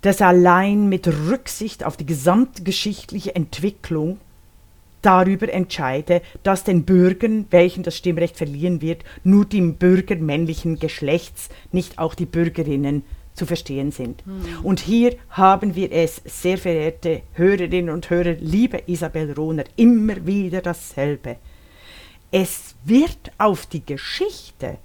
[0.00, 4.18] dass allein mit Rücksicht auf die gesamtgeschichtliche Entwicklung
[5.06, 11.48] darüber entscheide, dass den Bürgern, welchen das Stimmrecht verliehen wird, nur die Bürger männlichen Geschlechts,
[11.70, 14.24] nicht auch die Bürgerinnen zu verstehen sind.
[14.64, 20.60] Und hier haben wir es, sehr verehrte Hörerinnen und Hörer, liebe Isabel Rohner, immer wieder
[20.60, 21.36] dasselbe.
[22.32, 24.78] Es wird auf die Geschichte,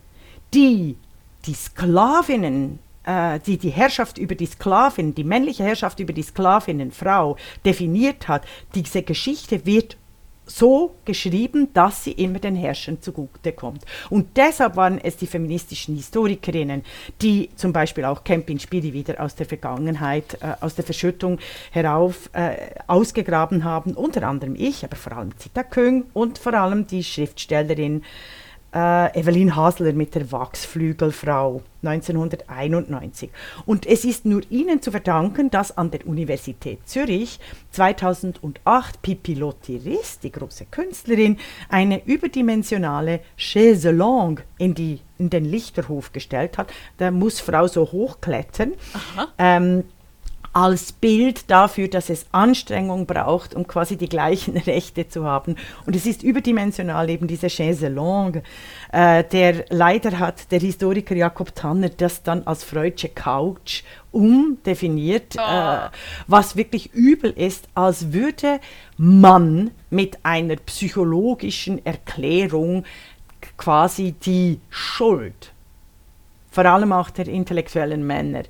[0.53, 0.97] die
[1.45, 7.37] die Sklavinnen, äh, die die Herrschaft über die Sklavin, die männliche Herrschaft über die Sklavinnenfrau
[7.65, 9.97] definiert hat, diese Geschichte wird
[10.45, 13.83] so geschrieben, dass sie immer den Herrschern zugutekommt.
[14.09, 16.83] Und deshalb waren es die feministischen Historikerinnen,
[17.21, 21.39] die zum Beispiel auch Campin Spiri wieder aus der Vergangenheit, äh, aus der Verschüttung
[21.71, 22.55] herauf äh,
[22.87, 23.93] ausgegraben haben.
[23.93, 28.03] Unter anderem ich, aber vor allem Zita Küng und vor allem die Schriftstellerin
[28.73, 33.29] äh, Evelyn Hasler mit der Wachsflügelfrau 1991.
[33.65, 37.39] Und es ist nur ihnen zu verdanken, dass an der Universität Zürich
[37.71, 41.37] 2008 Pippi Lottiris, die große Künstlerin,
[41.69, 46.71] eine überdimensionale Chaise Longue in, die, in den Lichterhof gestellt hat.
[46.97, 48.73] Da muss Frau so hochklettern.
[49.37, 49.83] Ähm,
[50.53, 55.55] als Bild dafür, dass es Anstrengung braucht, um quasi die gleichen Rechte zu haben.
[55.85, 58.43] Und es ist überdimensional eben diese Chaise longue.
[58.91, 65.89] Äh, der leider hat der Historiker Jakob Tanner das dann als Freudsche Couch umdefiniert, äh,
[66.27, 68.59] was wirklich übel ist, als würde
[68.97, 72.83] man mit einer psychologischen Erklärung
[73.57, 75.53] quasi die Schuld,
[76.51, 78.43] vor allem auch der intellektuellen Männer,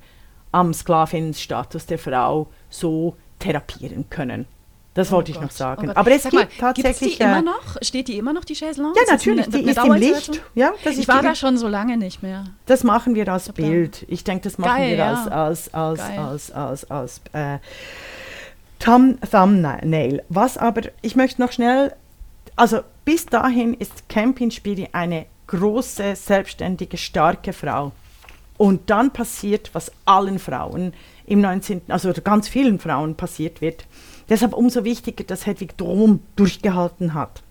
[0.52, 4.46] am Sklavinnenstatus der Frau so therapieren können.
[4.94, 5.90] Das Oh wollte ich Gott, noch sagen.
[5.90, 5.94] oh.
[5.96, 7.18] Aber es Sag gibt mal, gibt's tatsächlich.
[7.18, 7.78] die immer äh, noch?
[7.82, 8.96] Steht die immer noch, die Chaise Longue?
[8.98, 9.94] Ja, Ist natürlich, eine- die ist im?
[9.94, 10.42] Licht.
[10.54, 12.44] Ja, Ich ist war da schon so lange nicht mehr.
[12.66, 14.06] Das machen wir als Bild.
[14.10, 15.14] Ich denke, das machen Geil, wir ja.
[15.14, 16.20] als, als, als, Geil.
[16.20, 17.60] als, als, als äh,
[18.80, 20.24] Thumb, Thumbnail.
[20.28, 21.94] Was aber, ich möchte noch schnell,
[22.58, 27.92] also bis dahin ist Campin Spiri eine große, selbstständige, starke Frau.
[28.58, 30.94] Und dann passiert, was allen Frauen
[31.26, 33.86] im 19., also ganz vielen Frauen passiert wird.
[34.30, 37.42] Deshalb umso wichtiger, dass Hedwig Drom durchgehalten hat.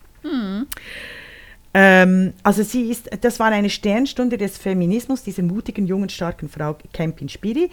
[1.73, 6.77] Ähm, also sie ist, das war eine Sternstunde des Feminismus, diese mutigen, jungen, starken Frau
[6.93, 7.71] Campin Spiri.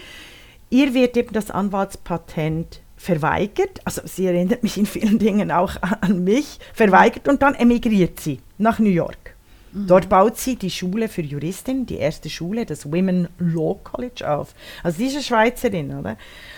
[0.70, 6.24] Ihr wird eben das Anwaltspatent verweigert, also sie erinnert mich in vielen Dingen auch an
[6.24, 9.27] mich, verweigert und dann emigriert sie nach New York.
[9.74, 14.54] Dort baut sie die Schule für Juristinnen, die erste Schule, das Women Law College auf.
[14.84, 16.18] Also diese Schweizerin, oder?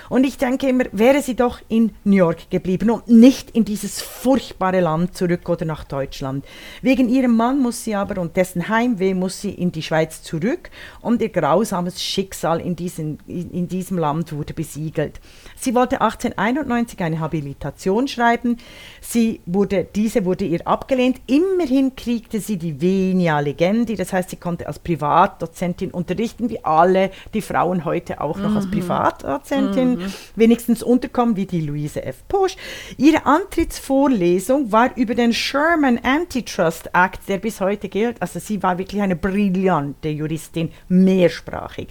[0.09, 4.01] Und ich denke immer, wäre sie doch in New York geblieben und nicht in dieses
[4.01, 6.45] furchtbare Land zurück oder nach Deutschland.
[6.81, 10.71] Wegen ihrem Mann muss sie aber und dessen Heimweh muss sie in die Schweiz zurück
[11.01, 15.19] und ihr grausames Schicksal in, diesen, in, in diesem Land wurde besiegelt.
[15.55, 18.57] Sie wollte 1891 eine Habilitation schreiben.
[19.01, 21.21] Sie wurde, diese wurde ihr abgelehnt.
[21.27, 27.09] Immerhin kriegte sie die Venia Legendi, das heißt, sie konnte als Privatdozentin unterrichten, wie alle
[27.33, 32.27] die Frauen heute auch noch als Privatdozentin wenigstens unterkommen, wie die Luise F.
[32.27, 32.55] Posch.
[32.97, 38.21] Ihre Antrittsvorlesung war über den Sherman Antitrust Act, der bis heute gilt.
[38.21, 41.87] Also sie war wirklich eine brillante Juristin, mehrsprachig.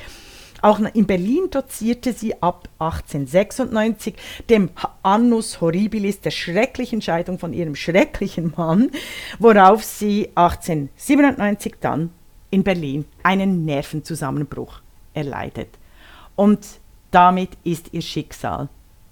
[0.60, 4.14] Auch in Berlin dozierte sie ab 1896
[4.50, 4.70] dem
[5.02, 8.90] Annus Horribilis, der schrecklichen Scheidung von ihrem schrecklichen Mann,
[9.38, 12.10] worauf sie 1897 dann
[12.50, 14.80] in Berlin einen Nervenzusammenbruch
[15.14, 15.68] erleidet.
[16.34, 16.66] Und
[17.10, 18.68] damit ist ihr Schicksal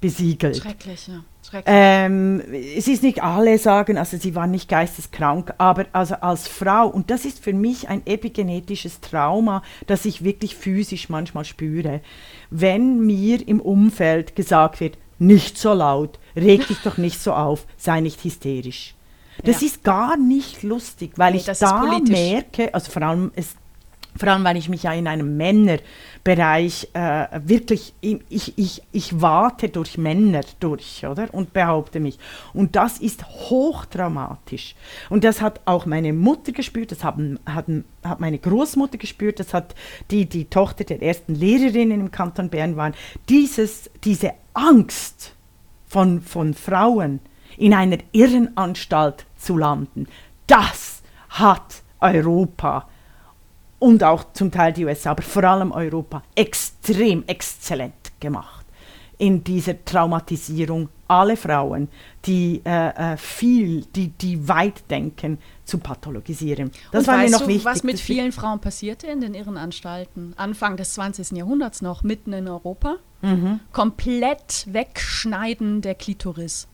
[0.06, 0.56] besiegelt.
[0.58, 1.24] Schrecklich, ja.
[1.48, 1.64] Schrecklich.
[1.76, 2.42] Ähm,
[2.76, 7.10] es ist nicht alle sagen, also sie war nicht geisteskrank, aber also als Frau, und
[7.10, 12.00] das ist für mich ein epigenetisches Trauma, das ich wirklich physisch manchmal spüre,
[12.50, 17.66] wenn mir im Umfeld gesagt wird, nicht so laut, reg dich doch nicht so auf,
[17.76, 18.94] sei nicht hysterisch.
[19.44, 19.66] Das Ja.
[19.66, 23.54] ist gar nicht lustig, weil Nee, ich da merke, also vor allem es
[24.18, 29.68] vor allem, weil ich mich ja in einem Männerbereich äh, wirklich, ich, ich, ich warte
[29.68, 31.32] durch Männer durch, oder?
[31.32, 32.18] Und behaupte mich.
[32.52, 34.74] Und das ist hochtraumatisch.
[35.10, 39.52] Und das hat auch meine Mutter gespürt, das haben, hatten, hat meine Großmutter gespürt, das
[39.52, 39.74] hat
[40.10, 42.94] die, die Tochter der ersten Lehrerinnen im Kanton Bern waren.
[43.28, 45.34] Dieses, diese Angst
[45.86, 47.20] von, von Frauen
[47.56, 50.06] in einer Irrenanstalt zu landen,
[50.46, 52.88] das hat Europa
[53.78, 58.66] und auch zum Teil die USA, aber vor allem Europa, extrem exzellent gemacht
[59.18, 61.88] in dieser Traumatisierung alle Frauen,
[62.24, 66.70] die äh, äh, viel, die, die weit denken, zu pathologisieren.
[66.90, 67.64] Das Und war mir weißt noch du, wichtig.
[67.64, 70.34] was mit vielen Frauen passierte in den Irrenanstalten?
[70.36, 71.32] Anfang des 20.
[71.32, 72.96] Jahrhunderts noch, mitten in Europa.
[73.22, 73.60] Mhm.
[73.72, 76.66] Komplett Wegschneiden der Klitoris.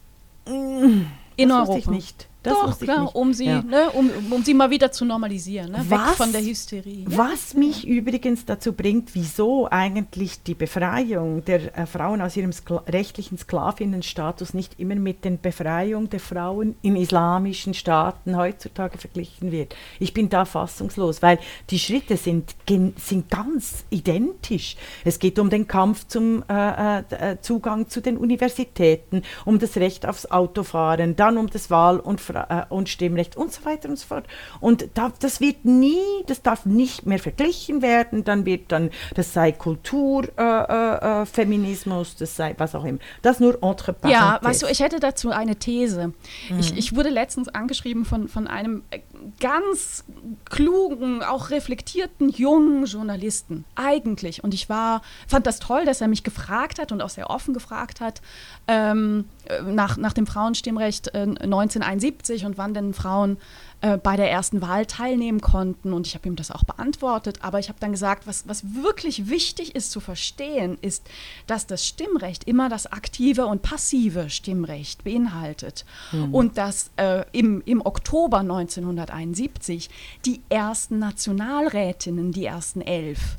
[0.44, 1.78] das In wusste Europa.
[1.78, 2.28] ich nicht.
[2.42, 3.14] Das Doch, klar, nicht.
[3.14, 3.62] um sie, Ja.
[3.62, 5.78] ne, um, um sie mal wieder zu normalisieren, ne?
[5.88, 6.16] weg Was?
[6.16, 7.04] von der Hysterie.
[7.06, 12.82] Was mich übrigens dazu bringt, wieso eigentlich die Befreiung der äh, Frauen aus ihrem skla
[12.88, 19.76] rechtlichen Sklavinnenstatus nicht immer mit den Befreiung der Frauen in islamischen Staaten heutzutage verglichen wird.
[20.00, 21.38] Ich bin da fassungslos, weil
[21.70, 22.54] die Schritte sind,
[22.96, 24.76] sind ganz identisch.
[25.04, 30.06] Es geht um den Kampf zum äh, äh, Zugang zu den Universitäten, um das Recht
[30.06, 33.98] aufs Autofahren, dann um das Wahl- und, Fra- äh, und Stimmrecht und so weiter und
[33.98, 34.26] so fort.
[34.60, 38.24] Und da, das wird nie, das darf nicht mehr verglichen werden.
[38.24, 42.98] Dann wird dann, das sei Kulturfeminismus, äh, äh, Feminismus, das sei was auch immer.
[43.22, 44.44] Das nur entre Ja, parenthèses.
[44.44, 46.08] weißt du, ich hätte dazu eine These.
[46.48, 46.58] Mhm.
[46.58, 49.00] Ich, ich wurde letztens angeschrieben von, von einem äh,
[49.40, 50.04] ganz
[50.48, 53.64] klugen, auch reflektierten jungen Journalisten.
[53.74, 54.42] Eigentlich.
[54.44, 57.54] Und ich war, fand das toll, dass er mich gefragt hat und auch sehr offen
[57.54, 58.20] gefragt hat
[58.68, 63.38] ähm, äh, nach, nach dem Frauenstimmrecht äh, 1971 und wann denn Frauen
[63.82, 65.92] äh, bei der ersten Wahl teilnehmen konnten.
[65.92, 67.38] Und ich habe ihm das auch beantwortet.
[67.42, 71.04] Aber ich habe dann gesagt, was, was wirklich wichtig ist zu verstehen, ist,
[71.46, 75.84] dass das Stimmrecht immer das aktive und passive Stimmrecht beinhaltet.
[76.30, 79.90] Und dass äh, im, im Oktober 1971
[80.24, 83.38] die ersten Nationalrätinnen, die ersten elf,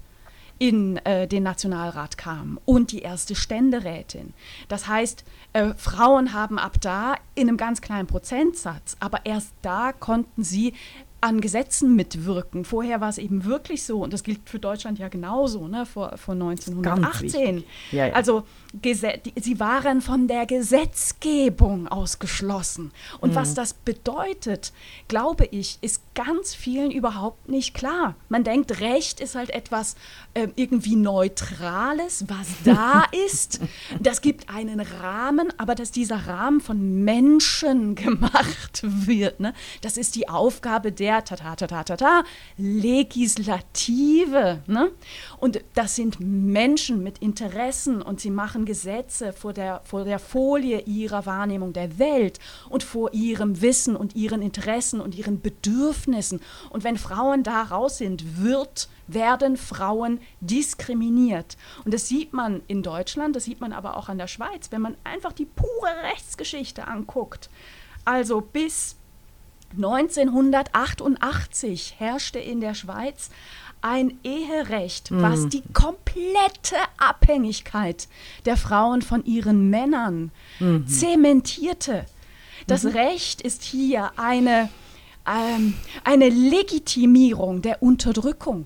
[0.63, 4.34] in äh, den Nationalrat kamen und die erste Ständerätin.
[4.69, 9.91] Das heißt, äh, Frauen haben ab da in einem ganz kleinen Prozentsatz, aber erst da
[9.91, 10.73] konnten sie
[11.19, 12.63] an Gesetzen mitwirken.
[12.65, 16.17] Vorher war es eben wirklich so, und das gilt für Deutschland ja genauso, ne, vor,
[16.17, 17.56] vor Ganz 1918.
[17.56, 17.69] wichtig.
[17.91, 18.13] Ja, ja.
[18.13, 18.43] Also
[18.82, 22.91] Gese die, sie waren von der Gesetzgebung ausgeschlossen.
[23.21, 23.36] Und Mhm.
[23.36, 24.73] was das bedeutet,
[25.08, 28.15] glaube ich, ist ganz vielen überhaupt nicht klar.
[28.30, 29.95] Man denkt, Recht ist halt etwas
[30.34, 33.60] äh, irgendwie Neutrales, was da ist.
[33.99, 39.54] Das gibt einen Rahmen, aber dass dieser Rahmen von Menschen gemacht wird, ne?
[39.82, 42.23] das ist die Aufgabe der ta ta ta ta ta ta
[42.58, 44.62] Legislative.
[44.67, 44.91] Ne?
[45.39, 50.82] Und das sind Menschen mit Interessen und sie machen Gesetze vor der, vor der Folie
[50.82, 56.02] ihrer Wahrnehmung der Welt und vor ihrem Wissen und ihren Interessen und ihren Bedürfnissen.
[56.69, 61.57] Und wenn Frauen da raus sind, wird, werden Frauen diskriminiert.
[61.85, 64.81] Und das sieht man in Deutschland, das sieht man aber auch an der Schweiz, wenn
[64.81, 67.49] man einfach die pure Rechtsgeschichte anguckt.
[68.05, 68.95] Also bis
[69.75, 73.29] 1988 herrschte in der Schweiz
[73.81, 78.07] ein Eherecht, was die komplette Abhängigkeit
[78.45, 80.31] der Frauen von ihren Männern
[80.85, 82.05] zementierte.
[82.65, 84.69] Das Recht ist hier eine,
[85.27, 88.65] ähm, eine Legitimierung der Unterdrückung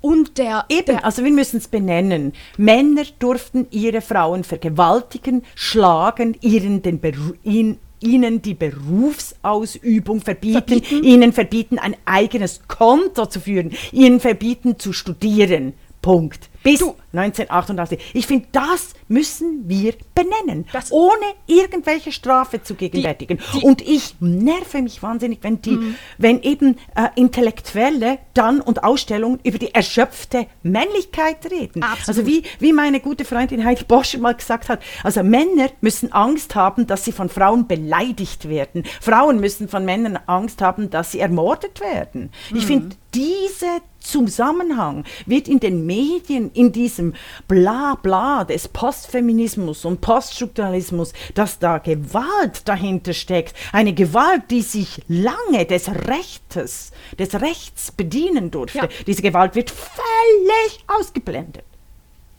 [0.00, 2.32] und der, Eben, der also wir müssen es benennen.
[2.56, 11.32] Männer durften ihre Frauen vergewaltigen, schlagen, ihren den Beru ihn, ihnen die Berufsausübung verbieten, ihnen
[11.32, 15.72] verbieten, ein eigenes Konto zu führen, ihnen verbieten zu studieren.
[16.02, 16.50] Punkt.
[16.66, 17.98] Bis 1988.
[18.14, 23.38] Ich finde, das müssen wir benennen, Das- ohne irgendwelche Strafe zu gegenwärtigen.
[23.54, 25.78] die- und ich nerve mich wahnsinnig, wenn die,
[26.18, 31.82] wenn eben äh, Intellektuelle dann und Ausstellungen über die erschöpfte Männlichkeit reden.
[31.82, 32.08] Absolut.
[32.08, 36.54] Also wie, wie meine gute Freundin Heidi Bosch mal gesagt hat, also Männer müssen Angst
[36.54, 38.84] haben, dass sie von Frauen beleidigt werden.
[39.00, 42.30] Frauen müssen von Männern Angst haben, dass sie ermordet werden.
[42.54, 47.14] Ich finde, dieser Zusammenhang wird in den Medien, in diesem
[47.48, 53.56] Blabla des Postfeminismus und Poststrukturalismus, dass da Gewalt dahinter steckt.
[53.72, 58.78] Eine Gewalt, die sich lange des Rechtes, des Rechts bedienen durfte.
[58.78, 58.88] Ja.
[59.06, 61.64] Diese Gewalt wird völlig ausgeblendet.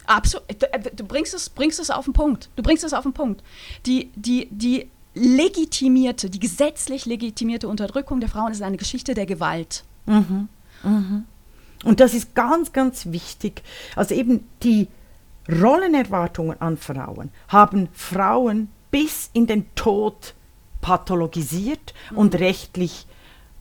[0.06, 0.46] Absolut.
[0.62, 2.48] Du, äh, du bringst es, bringst es auf den Punkt.
[2.56, 3.42] Du bringst es auf den Punkt.
[3.84, 9.84] Die, die, die legitimierte, die gesetzlich legitimierte Unterdrückung der Frauen ist eine Geschichte der Gewalt.
[10.82, 13.62] Und das ist ganz, ganz wichtig.
[13.96, 14.88] Also eben die
[15.50, 20.34] Rollenerwartungen an Frauen haben Frauen bis in den Tod
[20.80, 23.06] pathologisiert und rechtlich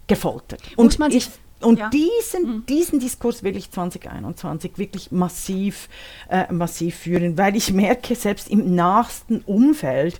[0.07, 0.61] gefoltert.
[0.77, 1.89] Muss Und, man sich- ich, und ja.
[1.89, 5.89] diesen, diesen Diskurs will ich 2021 wirklich massiv,
[6.29, 10.19] äh, massiv führen, weil ich merke, selbst im nahesten Umfeld,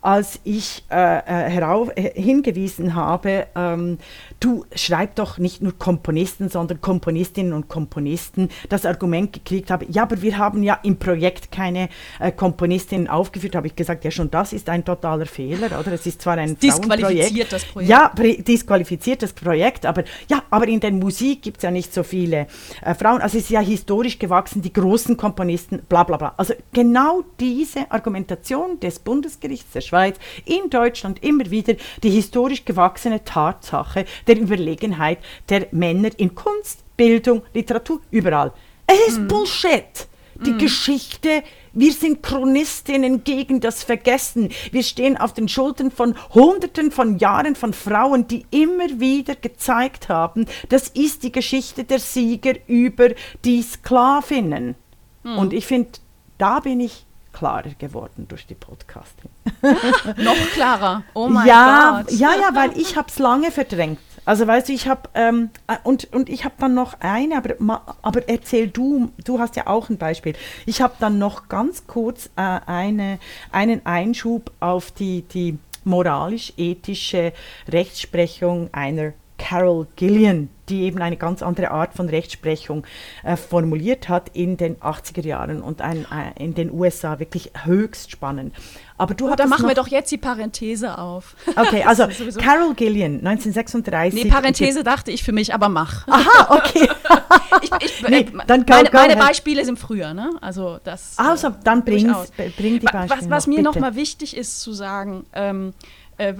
[0.00, 3.98] als ich äh, äh, herauf, äh, hingewiesen habe, ähm,
[4.38, 10.02] du schreib doch nicht nur Komponisten, sondern Komponistinnen und Komponisten, das Argument gekriegt habe, ja,
[10.02, 11.88] aber wir haben ja im Projekt keine
[12.20, 15.92] äh, Komponistinnen aufgeführt, habe ich gesagt, ja, schon das ist ein totaler Fehler, oder?
[15.92, 17.52] Es ist zwar ein Disqualifiziert Frauenprojekt.
[17.52, 17.90] das Projekt.
[17.90, 21.70] Ja, pre- disqualifiziert das Projekt, aber ja, aber in in der Musik gibt es ja
[21.70, 22.46] nicht so viele
[22.82, 23.20] äh, Frauen.
[23.20, 26.34] Also es ist ja historisch gewachsen, die großen Komponisten, bla bla bla.
[26.36, 33.24] Also genau diese Argumentation des Bundesgerichts der Schweiz in Deutschland immer wieder die historisch gewachsene
[33.24, 35.18] Tatsache der Überlegenheit
[35.48, 38.52] der Männer in Kunst, Bildung, Literatur, überall.
[38.86, 39.28] Es ist mhm.
[39.28, 40.06] Bullshit.
[40.44, 40.58] Die mhm.
[40.58, 41.42] Geschichte
[41.78, 44.48] wir sind Chronistinnen gegen das Vergessen.
[44.72, 50.08] Wir stehen auf den Schultern von Hunderten von Jahren von Frauen, die immer wieder gezeigt
[50.08, 53.10] haben, das ist die Geschichte der Sieger über
[53.44, 54.74] die Sklavinnen.
[55.22, 55.36] Hm.
[55.36, 55.90] Und ich finde,
[56.38, 59.30] da bin ich klarer geworden durch die Podcasting.
[60.24, 61.04] Noch klarer.
[61.12, 62.12] Oh mein ja, Gott.
[62.12, 63.98] Ja, ja, weil ich habe es lange verdrängt.
[64.26, 67.96] Also weißt du, ich habe ähm, äh, und, und ich habe dann noch eine, aber,
[68.02, 70.34] aber erzähl du, du hast ja auch ein Beispiel.
[70.66, 73.18] Ich habe dann noch ganz kurz äh, eine,
[73.52, 77.32] einen Einschub auf die, die moralisch-ethische
[77.68, 82.84] Rechtsprechung einer Carol Gillian, die eben eine ganz andere Art von Rechtsprechung
[83.22, 88.10] äh, formuliert hat in den 80er Jahren und ein, äh, in den USA wirklich höchst
[88.10, 88.54] spannend.
[88.98, 91.36] Aber du oh, dann machen wir doch jetzt die Parenthese auf.
[91.54, 92.08] Okay, also
[92.38, 94.24] Carol Gillian, 1936.
[94.24, 96.08] Nee, Parenthese dachte ich für mich, aber mach.
[96.08, 96.88] Aha, okay.
[97.62, 100.30] ich, ich, nee, äh, dann go, meine, go meine Beispiele sind früher, ne?
[100.40, 101.18] Also das.
[101.18, 102.12] Also dann bring,
[102.56, 103.10] bring die Beispiele.
[103.10, 105.74] Was, was mir nochmal wichtig ist zu sagen, ähm,
[106.18, 106.34] äh,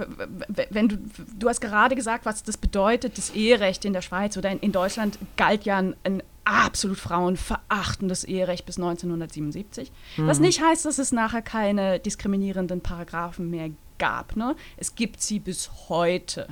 [0.69, 0.97] wenn du,
[1.37, 4.71] du hast gerade gesagt, was das bedeutet, das Eherecht in der Schweiz oder in, in
[4.71, 9.91] Deutschland galt ja ein, ein absolut frauenverachtendes Eherecht bis 1977.
[10.17, 10.27] Mhm.
[10.27, 14.35] Was nicht heißt, dass es nachher keine diskriminierenden Paragraphen mehr gab.
[14.35, 14.55] Ne?
[14.77, 16.47] Es gibt sie bis heute.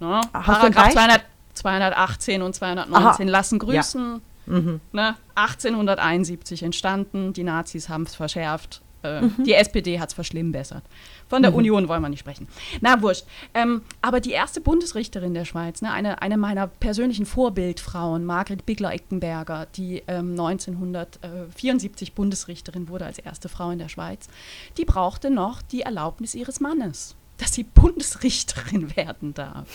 [0.00, 0.20] Ne?
[0.32, 1.24] Paragraph 200,
[1.54, 3.30] 218 und 219 Aha.
[3.30, 4.20] lassen grüßen.
[4.46, 4.52] Ja.
[4.52, 4.80] Mhm.
[4.92, 5.16] Ne?
[5.34, 8.82] 1871 entstanden, die Nazis haben es verschärft.
[9.02, 9.44] Äh, mhm.
[9.44, 10.82] Die SPD hat es verschlimmbessert.
[11.28, 11.58] Von der mhm.
[11.58, 12.48] Union wollen wir nicht sprechen.
[12.80, 13.24] Na, wurscht.
[13.54, 19.66] Ähm, aber die erste Bundesrichterin der Schweiz, ne, eine, eine meiner persönlichen Vorbildfrauen, Margret Bigler-Eckenberger,
[19.74, 24.28] die ähm, 1974 Bundesrichterin wurde als erste Frau in der Schweiz,
[24.76, 29.66] die brauchte noch die Erlaubnis ihres Mannes, dass sie Bundesrichterin werden darf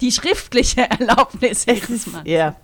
[0.00, 2.24] die schriftliche Erlaubnis Mannes.
[2.24, 2.56] Ja,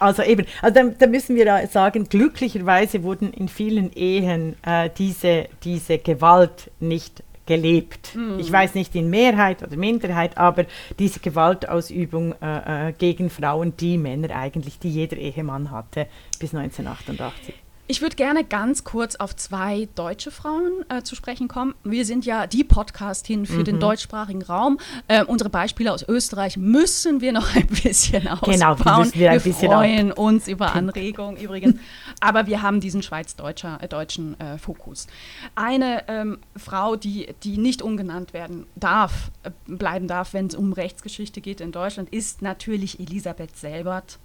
[0.00, 5.48] also eben, also da, da, müssen wir sagen, glücklicherweise wurden in vielen Ehen äh, diese,
[5.62, 8.14] diese Gewalt nicht gelebt.
[8.14, 8.38] Mhm.
[8.38, 10.66] Ich weiß nicht in Mehrheit oder Minderheit, aber
[10.98, 16.06] diese Gewaltausübung äh, äh gegen Frauen, die Männer eigentlich, die jeder Ehemann hatte
[16.38, 17.54] bis 1988.
[17.88, 21.74] Ich würde gerne ganz kurz auf zwei deutsche Frauen äh, zu sprechen kommen.
[21.84, 23.64] Wir sind ja die Podcast-Hin für mhm.
[23.64, 24.78] den deutschsprachigen Raum.
[25.06, 28.52] Äh, unsere Beispiele aus Österreich müssen wir noch ein bisschen ausbauen.
[28.52, 30.18] Genau, müssen wir ein wir freuen ab.
[30.18, 31.76] uns über Anregungen übrigens.
[32.18, 35.06] Aber wir haben diesen schweiz-deutschen äh, Fokus.
[35.54, 40.72] Eine ähm, Frau, die, die nicht umgenannt werden darf, äh, bleiben darf, wenn es um
[40.72, 44.18] Rechtsgeschichte geht in Deutschland, ist natürlich Elisabeth Selbert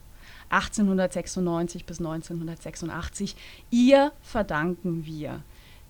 [0.52, 3.36] 1896 bis 1986.
[3.70, 5.41] Ihr verdanken wir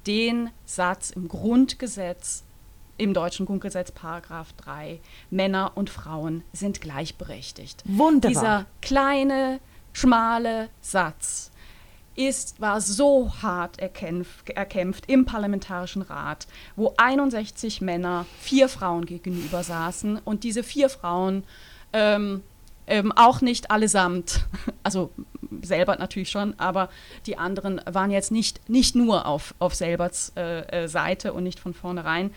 [0.07, 2.43] den Satz im Grundgesetz,
[2.97, 4.99] im deutschen Grundgesetz, Paragraph 3,
[5.30, 7.84] Männer und Frauen sind gleichberechtigt.
[7.86, 8.30] Wunderbar.
[8.30, 9.59] Dieser kleine,
[9.93, 11.51] schmale Satz
[12.16, 19.64] ist, war so hart erkämpft, erkämpft im Parlamentarischen Rat, wo 61 Männer vier Frauen gegenüber
[19.64, 21.43] saßen und diese vier Frauen
[21.93, 22.43] ähm,
[22.91, 24.45] ähm, auch nicht allesamt,
[24.83, 25.11] also
[25.63, 26.89] Selbert natürlich schon, aber
[27.25, 31.59] die anderen waren jetzt nicht, nicht nur auf, auf Selberts äh, äh, Seite und nicht
[31.59, 32.31] von vornherein.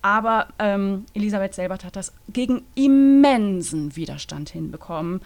[0.00, 5.20] Aber ähm, Elisabeth Selbert hat das gegen immensen Widerstand hinbekommen.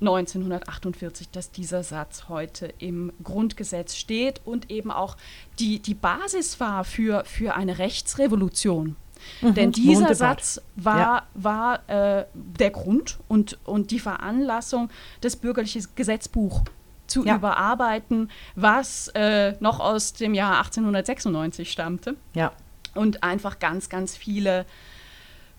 [0.00, 5.16] 1948, dass dieser Satz heute im Grundgesetz steht und eben auch
[5.58, 8.96] die, die Basis war für, für eine Rechtsrevolution.
[9.40, 10.14] Mhm, Denn dieser.
[10.14, 11.22] Satz war, ja.
[11.34, 16.62] war äh, der Grund und, und die Veranlassung, das bürgerliche Gesetzbuch
[17.06, 17.36] zu ja.
[17.36, 22.16] überarbeiten, was äh, noch aus dem Jahr 1896 stammte.
[22.34, 22.52] Ja.
[22.94, 24.66] Und einfach ganz, ganz viele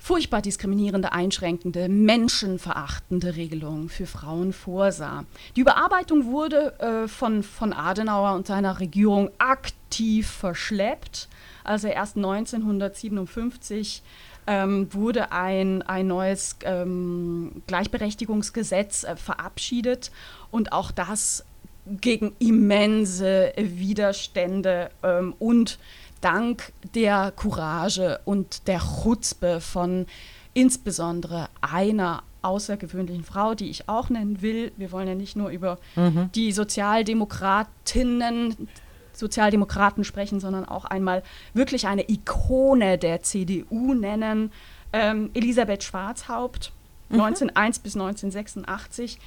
[0.06, 5.26] furchtbar diskriminierende, einschränkende, menschenverachtende Regelungen für Frauen vorsah.
[5.56, 11.28] Die Überarbeitung wurde äh, von, von Adenauer und seiner Regierung aktiv verschleppt
[11.66, 14.04] also erst 1957
[14.48, 20.12] ähm, wurde ein, ein neues ähm, Gleichberechtigungsgesetz äh, verabschiedet
[20.52, 21.44] und auch das
[21.88, 25.80] gegen immense Widerstände ähm, und
[26.26, 30.08] dank der Courage und der Chutzpe von
[30.56, 34.72] insbesondere einer außergewöhnlichen Frau, die ich auch nennen will.
[34.76, 36.32] Wir wollen ja nicht nur über mhm.
[36.34, 38.68] die Sozialdemokratinnen
[39.14, 41.22] Sozialdemokraten sprechen, sondern auch einmal
[41.54, 44.52] wirklich eine Ikone der CDU nennen,
[44.94, 46.72] ähm, Elisabeth Schwarzhaupt.
[47.10, 47.22] mhm.
[47.22, 49.20] 1901 bis 1986.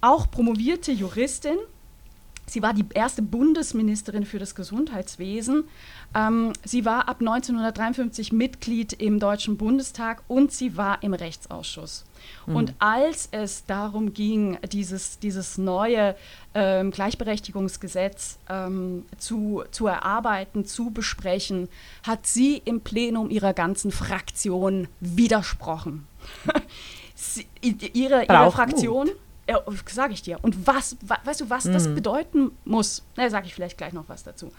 [0.00, 1.58] Auch promovierte Juristin.
[2.48, 5.64] Sie war die erste Bundesministerin für das Gesundheitswesen.
[6.14, 12.04] Ähm, sie war ab 1953 Mitglied im Deutschen Bundestag und sie war im Rechtsausschuss.
[12.46, 12.56] Mhm.
[12.56, 16.16] Und als es darum ging, dieses, dieses neue
[16.54, 21.68] ähm, Gleichberechtigungsgesetz ähm, zu, zu erarbeiten, zu besprechen,
[22.02, 26.06] hat sie im Plenum ihrer ganzen Fraktion widersprochen.
[27.14, 29.08] sie, ihre, ihre Fraktion.
[29.08, 29.16] Mut
[29.48, 30.38] ja, sage ich dir.
[30.42, 31.72] Und was, weißt du, was mhm.
[31.72, 33.02] das bedeuten muss?
[33.16, 34.52] Na, sage ich vielleicht gleich noch was dazu.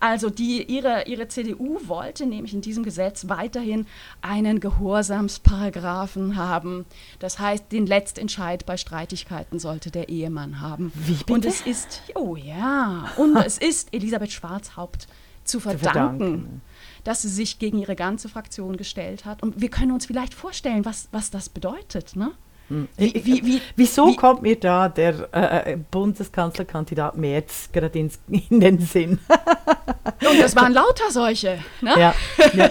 [0.00, 3.86] Also die, ihre, ihre CDU wollte nämlich in diesem Gesetz weiterhin
[4.20, 6.84] einen Gehorsamsparagraphen haben.
[7.20, 10.92] Das heißt, den Letztentscheid bei Streitigkeiten sollte der Ehemann haben.
[10.94, 11.32] Wie bitte?
[11.32, 15.08] Und es ist, oh ja, und es ist Elisabeth Schwarzhaupt
[15.44, 15.82] zu verdanken.
[15.82, 16.62] Zu verdanken
[17.04, 19.42] dass sie sich gegen ihre ganze Fraktion gestellt hat.
[19.42, 22.16] Und wir können uns vielleicht vorstellen, was, was das bedeutet.
[22.16, 22.32] Ne?
[22.68, 27.98] Wie, wie, wie, Wieso wie, kommt mir da der äh, äh Bundeskanzlerkandidat Merz gerade
[28.28, 29.18] in den Sinn?
[30.28, 31.58] Und das waren lauter solche.
[31.80, 31.94] Ne?
[31.98, 32.14] Ja,
[32.54, 32.70] ja.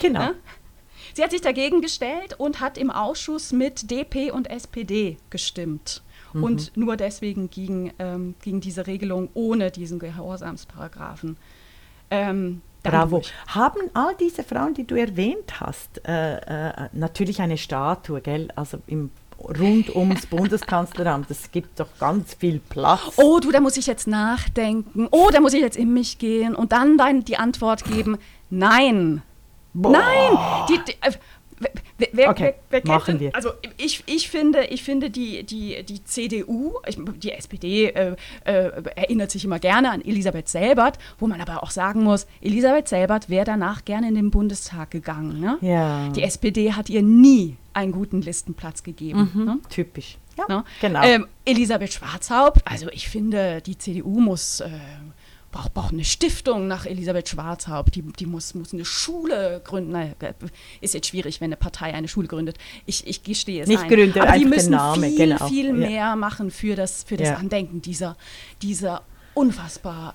[0.00, 0.20] genau.
[0.20, 0.34] Ne?
[1.12, 6.02] Sie hat sich dagegen gestellt und hat im Ausschuss mit DP und SPD gestimmt.
[6.32, 6.42] Mhm.
[6.42, 11.36] Und nur deswegen ging, ähm, ging diese Regelung ohne diesen Gehorsamsparagraphen.
[12.10, 13.22] Ähm, Bravo.
[13.46, 18.48] Haben all diese Frauen, die du erwähnt hast, äh, äh, natürlich eine Statue, gell?
[18.56, 21.30] Also im rund ums Bundeskanzleramt.
[21.30, 23.12] Es gibt doch ganz viel Platz.
[23.16, 25.08] Oh, du, da muss ich jetzt nachdenken.
[25.10, 28.18] Oh, da muss ich jetzt in mich gehen und dann dein, die Antwort geben:
[28.50, 29.22] Nein.
[29.72, 29.92] Boah.
[29.92, 30.66] Nein.
[30.68, 31.12] Die, die, äh,
[31.96, 33.34] Wer, wer, okay, wer, wer machen wir.
[33.34, 36.74] Also ich, ich finde, ich finde die, die, die CDU,
[37.16, 41.70] die SPD äh, äh, erinnert sich immer gerne an Elisabeth Selbert, wo man aber auch
[41.70, 45.38] sagen muss, Elisabeth Selbert wäre danach gerne in den Bundestag gegangen.
[45.40, 45.58] Ne?
[45.60, 46.08] Ja.
[46.08, 49.30] Die SPD hat ihr nie einen guten Listenplatz gegeben.
[49.34, 49.58] Mhm, ne?
[49.68, 50.18] Typisch.
[50.36, 50.64] Ja, ne?
[50.80, 51.02] genau.
[51.02, 54.70] Ähm, Elisabeth Schwarzhaupt, also ich finde, die CDU muss äh,
[55.54, 59.92] braucht, braucht eine Stiftung nach Elisabeth Schwarzhaupt, die, die muss, muss eine Schule gründen.
[59.92, 60.12] Naja,
[60.80, 62.58] ist jetzt schwierig, wenn eine Partei eine Schule gründet.
[62.86, 63.88] Ich, ich gestehe es Nicht ein.
[63.88, 65.48] gründet, Aber die müssen Name, viel, genau.
[65.48, 67.36] viel mehr machen für das, für das ja.
[67.36, 68.16] Andenken dieser,
[68.60, 69.02] dieser
[69.34, 70.14] unfassbar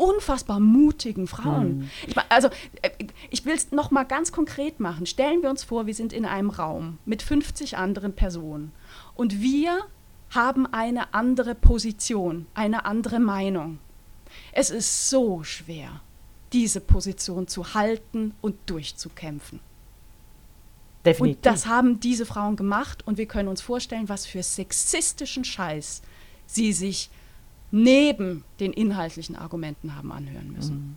[0.00, 1.80] unfassbar mutigen Frauen.
[1.80, 1.90] Mhm.
[2.06, 2.48] Ich, also
[2.80, 2.90] äh,
[3.28, 5.06] ich will es noch mal ganz konkret machen.
[5.06, 8.72] Stellen wir uns vor, wir sind in einem Raum mit 50 anderen Personen
[9.14, 9.78] und wir
[10.30, 13.78] haben eine andere Position, eine andere Meinung.
[14.52, 16.00] Es ist so schwer,
[16.52, 19.60] diese Position zu halten und durchzukämpfen.
[21.04, 21.36] Definitiv.
[21.36, 26.02] Und das haben diese Frauen gemacht und wir können uns vorstellen, was für sexistischen Scheiß
[26.46, 27.10] sie sich
[27.70, 30.76] neben den inhaltlichen Argumenten haben anhören müssen.
[30.76, 30.96] Mhm.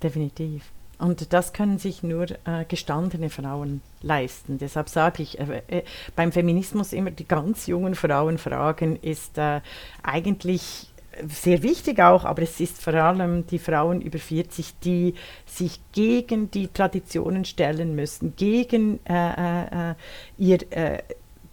[0.00, 0.70] Definitiv.
[0.98, 4.58] Und das können sich nur äh, gestandene Frauen leisten.
[4.58, 5.82] Deshalb sage ich, äh, äh,
[6.16, 9.60] beim Feminismus immer die ganz jungen Frauen fragen, ist äh,
[10.02, 10.88] eigentlich
[11.26, 15.14] sehr wichtig auch, aber es ist vor allem die Frauen über 40, die
[15.46, 19.94] sich gegen die Traditionen stellen müssen, gegen äh, äh,
[20.36, 20.58] ihr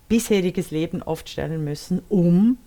[0.08, 2.58] bisheriges Leben oft stellen müssen, um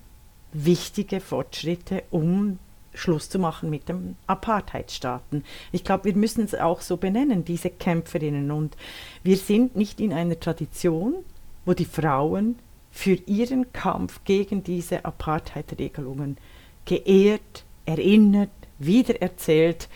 [0.52, 2.58] wichtige Fortschritte, um
[2.94, 5.44] Schluss zu machen mit den Apartheidstaaten.
[5.72, 8.50] Ich glaube, wir müssen es auch so benennen, diese Kämpferinnen.
[8.50, 8.76] Und
[9.22, 11.16] wir sind nicht in einer Tradition,
[11.64, 12.58] wo die Frauen
[12.90, 16.38] für ihren Kampf gegen diese Apartheid-Regelungen
[16.84, 19.88] geehrt, erinnert, wiedererzählt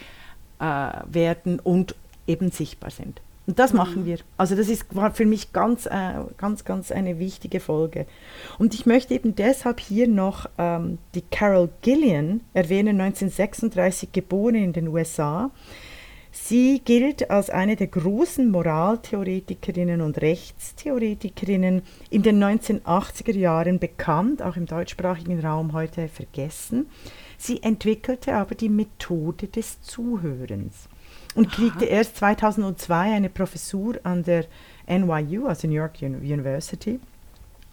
[0.60, 0.64] äh,
[1.06, 1.94] werden und
[2.26, 3.20] eben sichtbar sind.
[3.46, 3.78] Und das mhm.
[3.78, 4.18] machen wir.
[4.36, 8.06] Also das ist, war für mich ganz, äh, ganz, ganz eine wichtige Folge.
[8.58, 14.72] Und ich möchte eben deshalb hier noch ähm, die Carol Gillian erwähnen, 1936 geboren in
[14.72, 15.50] den USA.
[16.34, 24.56] Sie gilt als eine der großen Moraltheoretikerinnen und Rechtstheoretikerinnen in den 1980er Jahren bekannt, auch
[24.56, 26.86] im deutschsprachigen Raum heute vergessen.
[27.36, 30.88] Sie entwickelte aber die Methode des Zuhörens
[31.34, 31.54] und Aha.
[31.54, 34.46] kriegte erst 2002 eine Professur an der
[34.86, 37.00] NYU, also New York University.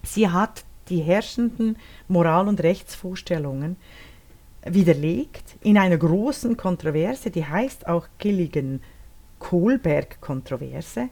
[0.04, 3.78] Sie hat die herrschenden Moral- und Rechtsvorstellungen
[4.66, 8.82] widerlegt in einer großen Kontroverse, die heißt auch Gilligan
[9.40, 11.10] Kohlberg-Kontroverse.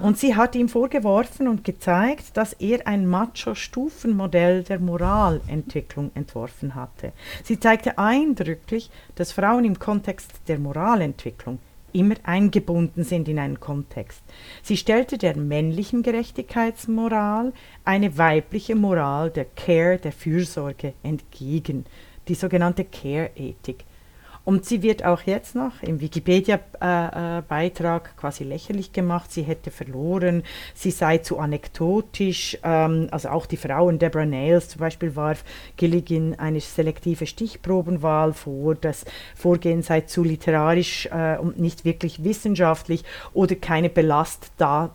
[0.00, 7.12] Und sie hat ihm vorgeworfen und gezeigt, dass er ein Macho-Stufenmodell der Moralentwicklung entworfen hatte.
[7.44, 11.58] Sie zeigte eindrücklich, dass Frauen im Kontext der Moralentwicklung
[11.96, 14.22] immer eingebunden sind in einen Kontext.
[14.62, 17.52] Sie stellte der männlichen Gerechtigkeitsmoral
[17.84, 21.86] eine weibliche Moral der Care, der Fürsorge entgegen
[22.28, 23.84] die sogenannte Care-Ethik.
[24.46, 29.32] Und sie wird auch jetzt noch im Wikipedia-Beitrag quasi lächerlich gemacht.
[29.32, 32.56] Sie hätte verloren, sie sei zu anekdotisch.
[32.62, 35.42] Ähm, also auch die Frauen, Deborah Nails zum Beispiel, warf
[35.76, 38.76] Gilligan eine selektive Stichprobenwahl vor.
[38.76, 43.02] Das Vorgehen sei zu literarisch äh, und nicht wirklich wissenschaftlich
[43.34, 44.92] oder keine belastbaren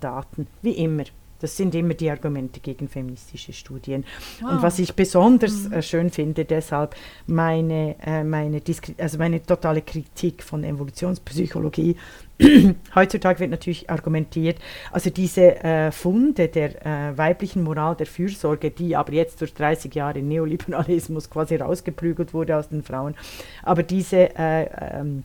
[0.00, 1.04] Daten, wie immer.
[1.40, 4.04] Das sind immer die Argumente gegen feministische Studien.
[4.40, 4.52] Wow.
[4.52, 5.72] Und was ich besonders mhm.
[5.74, 8.60] äh, schön finde, deshalb meine, äh, meine,
[8.98, 11.96] also meine totale Kritik von Evolutionspsychologie.
[12.94, 14.58] Heutzutage wird natürlich argumentiert,
[14.92, 19.92] also diese äh, Funde der äh, weiblichen Moral der Fürsorge, die aber jetzt durch 30
[19.94, 23.16] Jahre Neoliberalismus quasi rausgeprügelt wurde aus den Frauen,
[23.64, 24.68] aber diese äh,
[25.00, 25.24] ähm,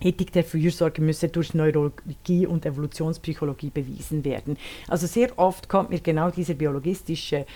[0.00, 4.56] Ethik der Fürsorge müsse durch Neurologie und Evolutionspsychologie bewiesen werden.
[4.88, 7.46] Also sehr oft kommt mir genau diese biologistische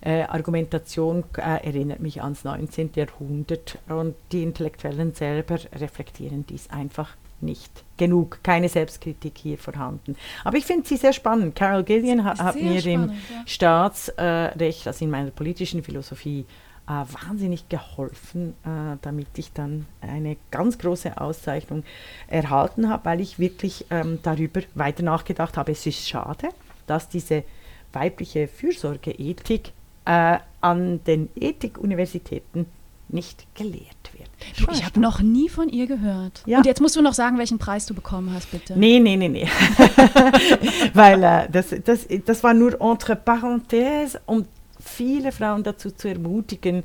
[0.00, 2.90] äh, Argumentation, äh, erinnert mich ans 19.
[2.94, 10.16] Jahrhundert und die Intellektuellen selber reflektieren dies einfach nicht genug, keine Selbstkritik hier vorhanden.
[10.44, 11.54] Aber ich finde sie sehr spannend.
[11.54, 13.42] Carol Gillian ha hat mir spannend, im ja.
[13.46, 16.44] Staatsrecht, also in meiner politischen Philosophie,
[16.86, 21.82] wahnsinnig geholfen, äh, damit ich dann eine ganz große Auszeichnung
[22.28, 25.72] erhalten habe, weil ich wirklich ähm, darüber weiter nachgedacht habe.
[25.72, 26.48] Es ist schade,
[26.86, 27.44] dass diese
[27.92, 29.72] weibliche Fürsorgeethik
[30.04, 32.66] äh, an den Ethikuniversitäten
[33.08, 34.28] nicht gelehrt wird.
[34.58, 36.42] Du, ich habe noch nie von ihr gehört.
[36.46, 36.58] Ja.
[36.58, 38.78] Und jetzt musst du noch sagen, welchen Preis du bekommen hast, bitte.
[38.78, 39.48] Nee, nee, nee, nee.
[40.94, 44.46] Weil äh, das, das, das war nur entre parenthèses, um
[44.84, 46.84] viele Frauen dazu zu ermutigen,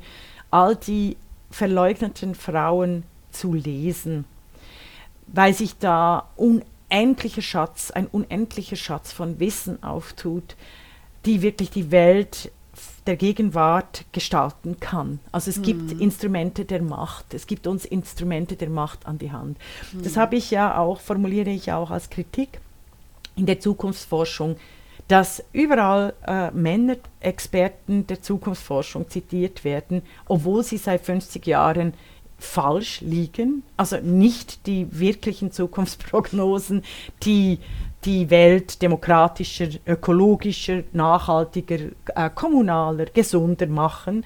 [0.50, 1.16] all die
[1.50, 4.24] verleugneten Frauen zu lesen,
[5.26, 10.56] weil sich da unendlicher Schatz, ein unendlicher Schatz von Wissen auftut,
[11.24, 12.50] die wirklich die Welt
[13.06, 15.20] der Gegenwart gestalten kann.
[15.32, 15.62] Also es mhm.
[15.62, 19.58] gibt Instrumente der Macht, es gibt uns Instrumente der Macht an die Hand.
[19.92, 20.02] Mhm.
[20.02, 22.60] Das habe ich ja auch, formuliere ich auch als Kritik
[23.36, 24.56] in der Zukunftsforschung
[25.10, 31.94] dass überall äh, Männer, Experten der Zukunftsforschung zitiert werden, obwohl sie seit 50 Jahren
[32.38, 36.84] falsch liegen, also nicht die wirklichen Zukunftsprognosen,
[37.24, 37.58] die
[38.04, 41.78] die Welt demokratischer, ökologischer, nachhaltiger,
[42.14, 44.24] äh, kommunaler, gesunder machen,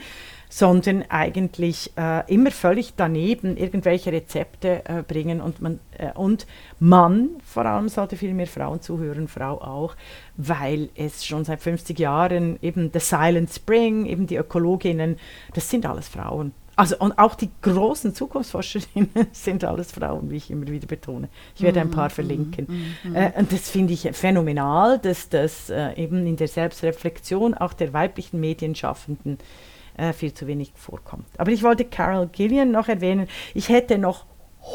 [0.54, 6.46] sondern eigentlich äh, immer völlig daneben irgendwelche Rezepte äh, bringen und man, äh, und
[6.78, 9.96] Mann vor allem sollte viel mehr Frauen zuhören, Frau auch,
[10.36, 15.16] weil es schon seit 50 Jahren eben The Silent Spring, eben die Ökologinnen,
[15.54, 16.52] das sind alles Frauen.
[16.76, 21.30] Also und auch die großen Zukunftsforscherinnen sind alles Frauen, wie ich immer wieder betone.
[21.56, 22.66] Ich werde ein paar mhm, verlinken.
[22.68, 23.16] Mm, mm, mm.
[23.16, 27.92] Äh, und das finde ich phänomenal, dass das äh, eben in der Selbstreflexion auch der
[27.92, 29.38] weiblichen Medienschaffenden
[29.96, 31.26] äh, viel zu wenig vorkommt.
[31.38, 33.28] Aber ich wollte Carol Gillian noch erwähnen.
[33.54, 34.24] Ich hätte noch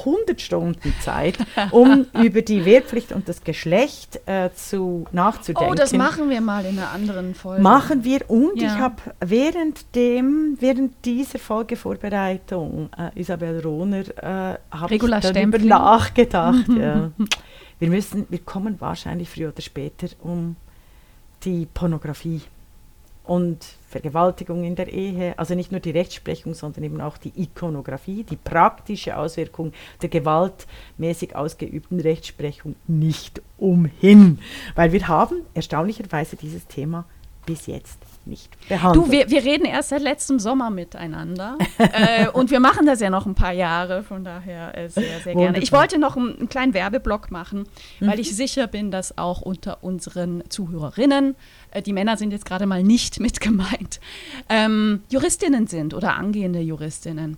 [0.05, 1.37] 100 Stunden Zeit,
[1.71, 5.71] um über die Wehrpflicht und das Geschlecht äh, zu, nachzudenken.
[5.71, 7.61] Oh, das machen wir mal in einer anderen Folge.
[7.61, 8.67] Machen wir und ja.
[8.67, 15.67] ich habe während, während dieser Folgevorbereitung, äh, Isabel Rohner, äh, habe ich darüber Stempling.
[15.67, 16.67] nachgedacht.
[16.79, 17.11] ja.
[17.79, 20.55] Wir müssen, wir kommen wahrscheinlich früher oder später um
[21.43, 22.41] die Pornografie
[23.23, 28.23] und Vergewaltigung in der Ehe, also nicht nur die Rechtsprechung, sondern eben auch die Ikonografie,
[28.23, 34.39] die praktische Auswirkung der gewaltmäßig ausgeübten Rechtsprechung nicht umhin.
[34.75, 37.05] Weil wir haben erstaunlicherweise dieses Thema
[37.49, 39.07] bis jetzt nicht behandelt.
[39.07, 43.09] Du, wir, wir reden erst seit letztem Sommer miteinander äh, und wir machen das ja
[43.09, 45.59] noch ein paar Jahre, von daher äh, sehr, sehr gerne.
[45.59, 47.65] Ich wollte noch einen, einen kleinen Werbeblock machen,
[47.99, 48.07] mhm.
[48.07, 51.35] weil ich sicher bin, dass auch unter unseren Zuhörerinnen,
[51.85, 53.99] die Männer sind jetzt gerade mal nicht mit gemeint,
[54.49, 57.37] ähm, Juristinnen sind oder angehende Juristinnen.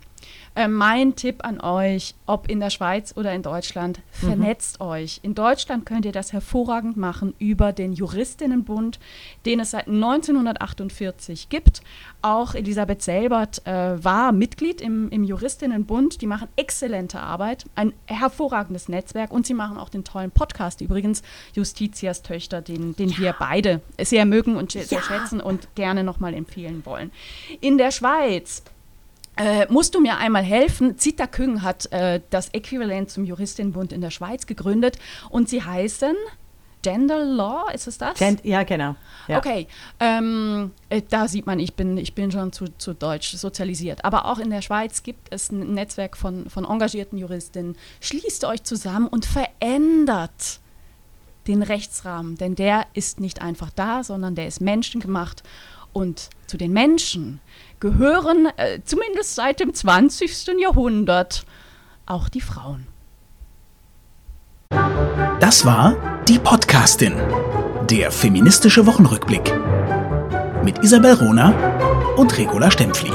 [0.54, 4.26] Äh, mein Tipp an euch, ob in der Schweiz oder in Deutschland, mhm.
[4.26, 4.86] vernetzt mhm.
[4.86, 5.20] euch.
[5.22, 9.00] In Deutschland könnt ihr das hervorragend machen über den Juristinnenbund,
[9.46, 11.80] den es seit 1948 gibt.
[12.20, 16.20] Auch Elisabeth Selbert äh, war Mitglied im, im Juristinnenbund.
[16.20, 21.22] Die machen exzellente Arbeit, ein hervorragendes Netzwerk und sie machen auch den tollen Podcast, übrigens
[21.54, 23.18] Justitias Töchter, den, den ja.
[23.18, 25.02] wir beide sehr mögen und sehr ja.
[25.02, 27.10] schätzen und gerne nochmal empfehlen wollen.
[27.60, 28.62] In der Schweiz
[29.36, 30.98] äh, musst du mir einmal helfen?
[30.98, 34.98] Zita Küng hat äh, das Äquivalent zum Juristinnenbund in der Schweiz gegründet
[35.30, 36.16] und sie heißen
[36.82, 38.18] Gender Law, ist es das?
[38.18, 38.96] Gen ja, genau.
[39.28, 39.38] Ja.
[39.38, 39.68] Okay,
[40.00, 44.04] ähm, äh, da sieht man, ich bin, ich bin schon zu, zu deutsch sozialisiert.
[44.04, 47.76] Aber auch in der Schweiz gibt es ein Netzwerk von, von engagierten Juristinnen.
[48.00, 50.60] Schließt euch zusammen und verändert
[51.46, 55.42] den Rechtsrahmen, denn der ist nicht einfach da, sondern der ist menschengemacht
[55.92, 57.40] Und zu den Menschen
[57.82, 60.60] gehören, äh, zumindest seit dem 20.
[60.60, 61.44] Jahrhundert,
[62.06, 62.86] auch die Frauen.
[65.40, 65.96] Das war
[66.28, 67.14] die Podcastin,
[67.90, 69.52] der feministische Wochenrückblick
[70.62, 71.52] mit Isabel Rona
[72.16, 73.10] und Regula Stempfli.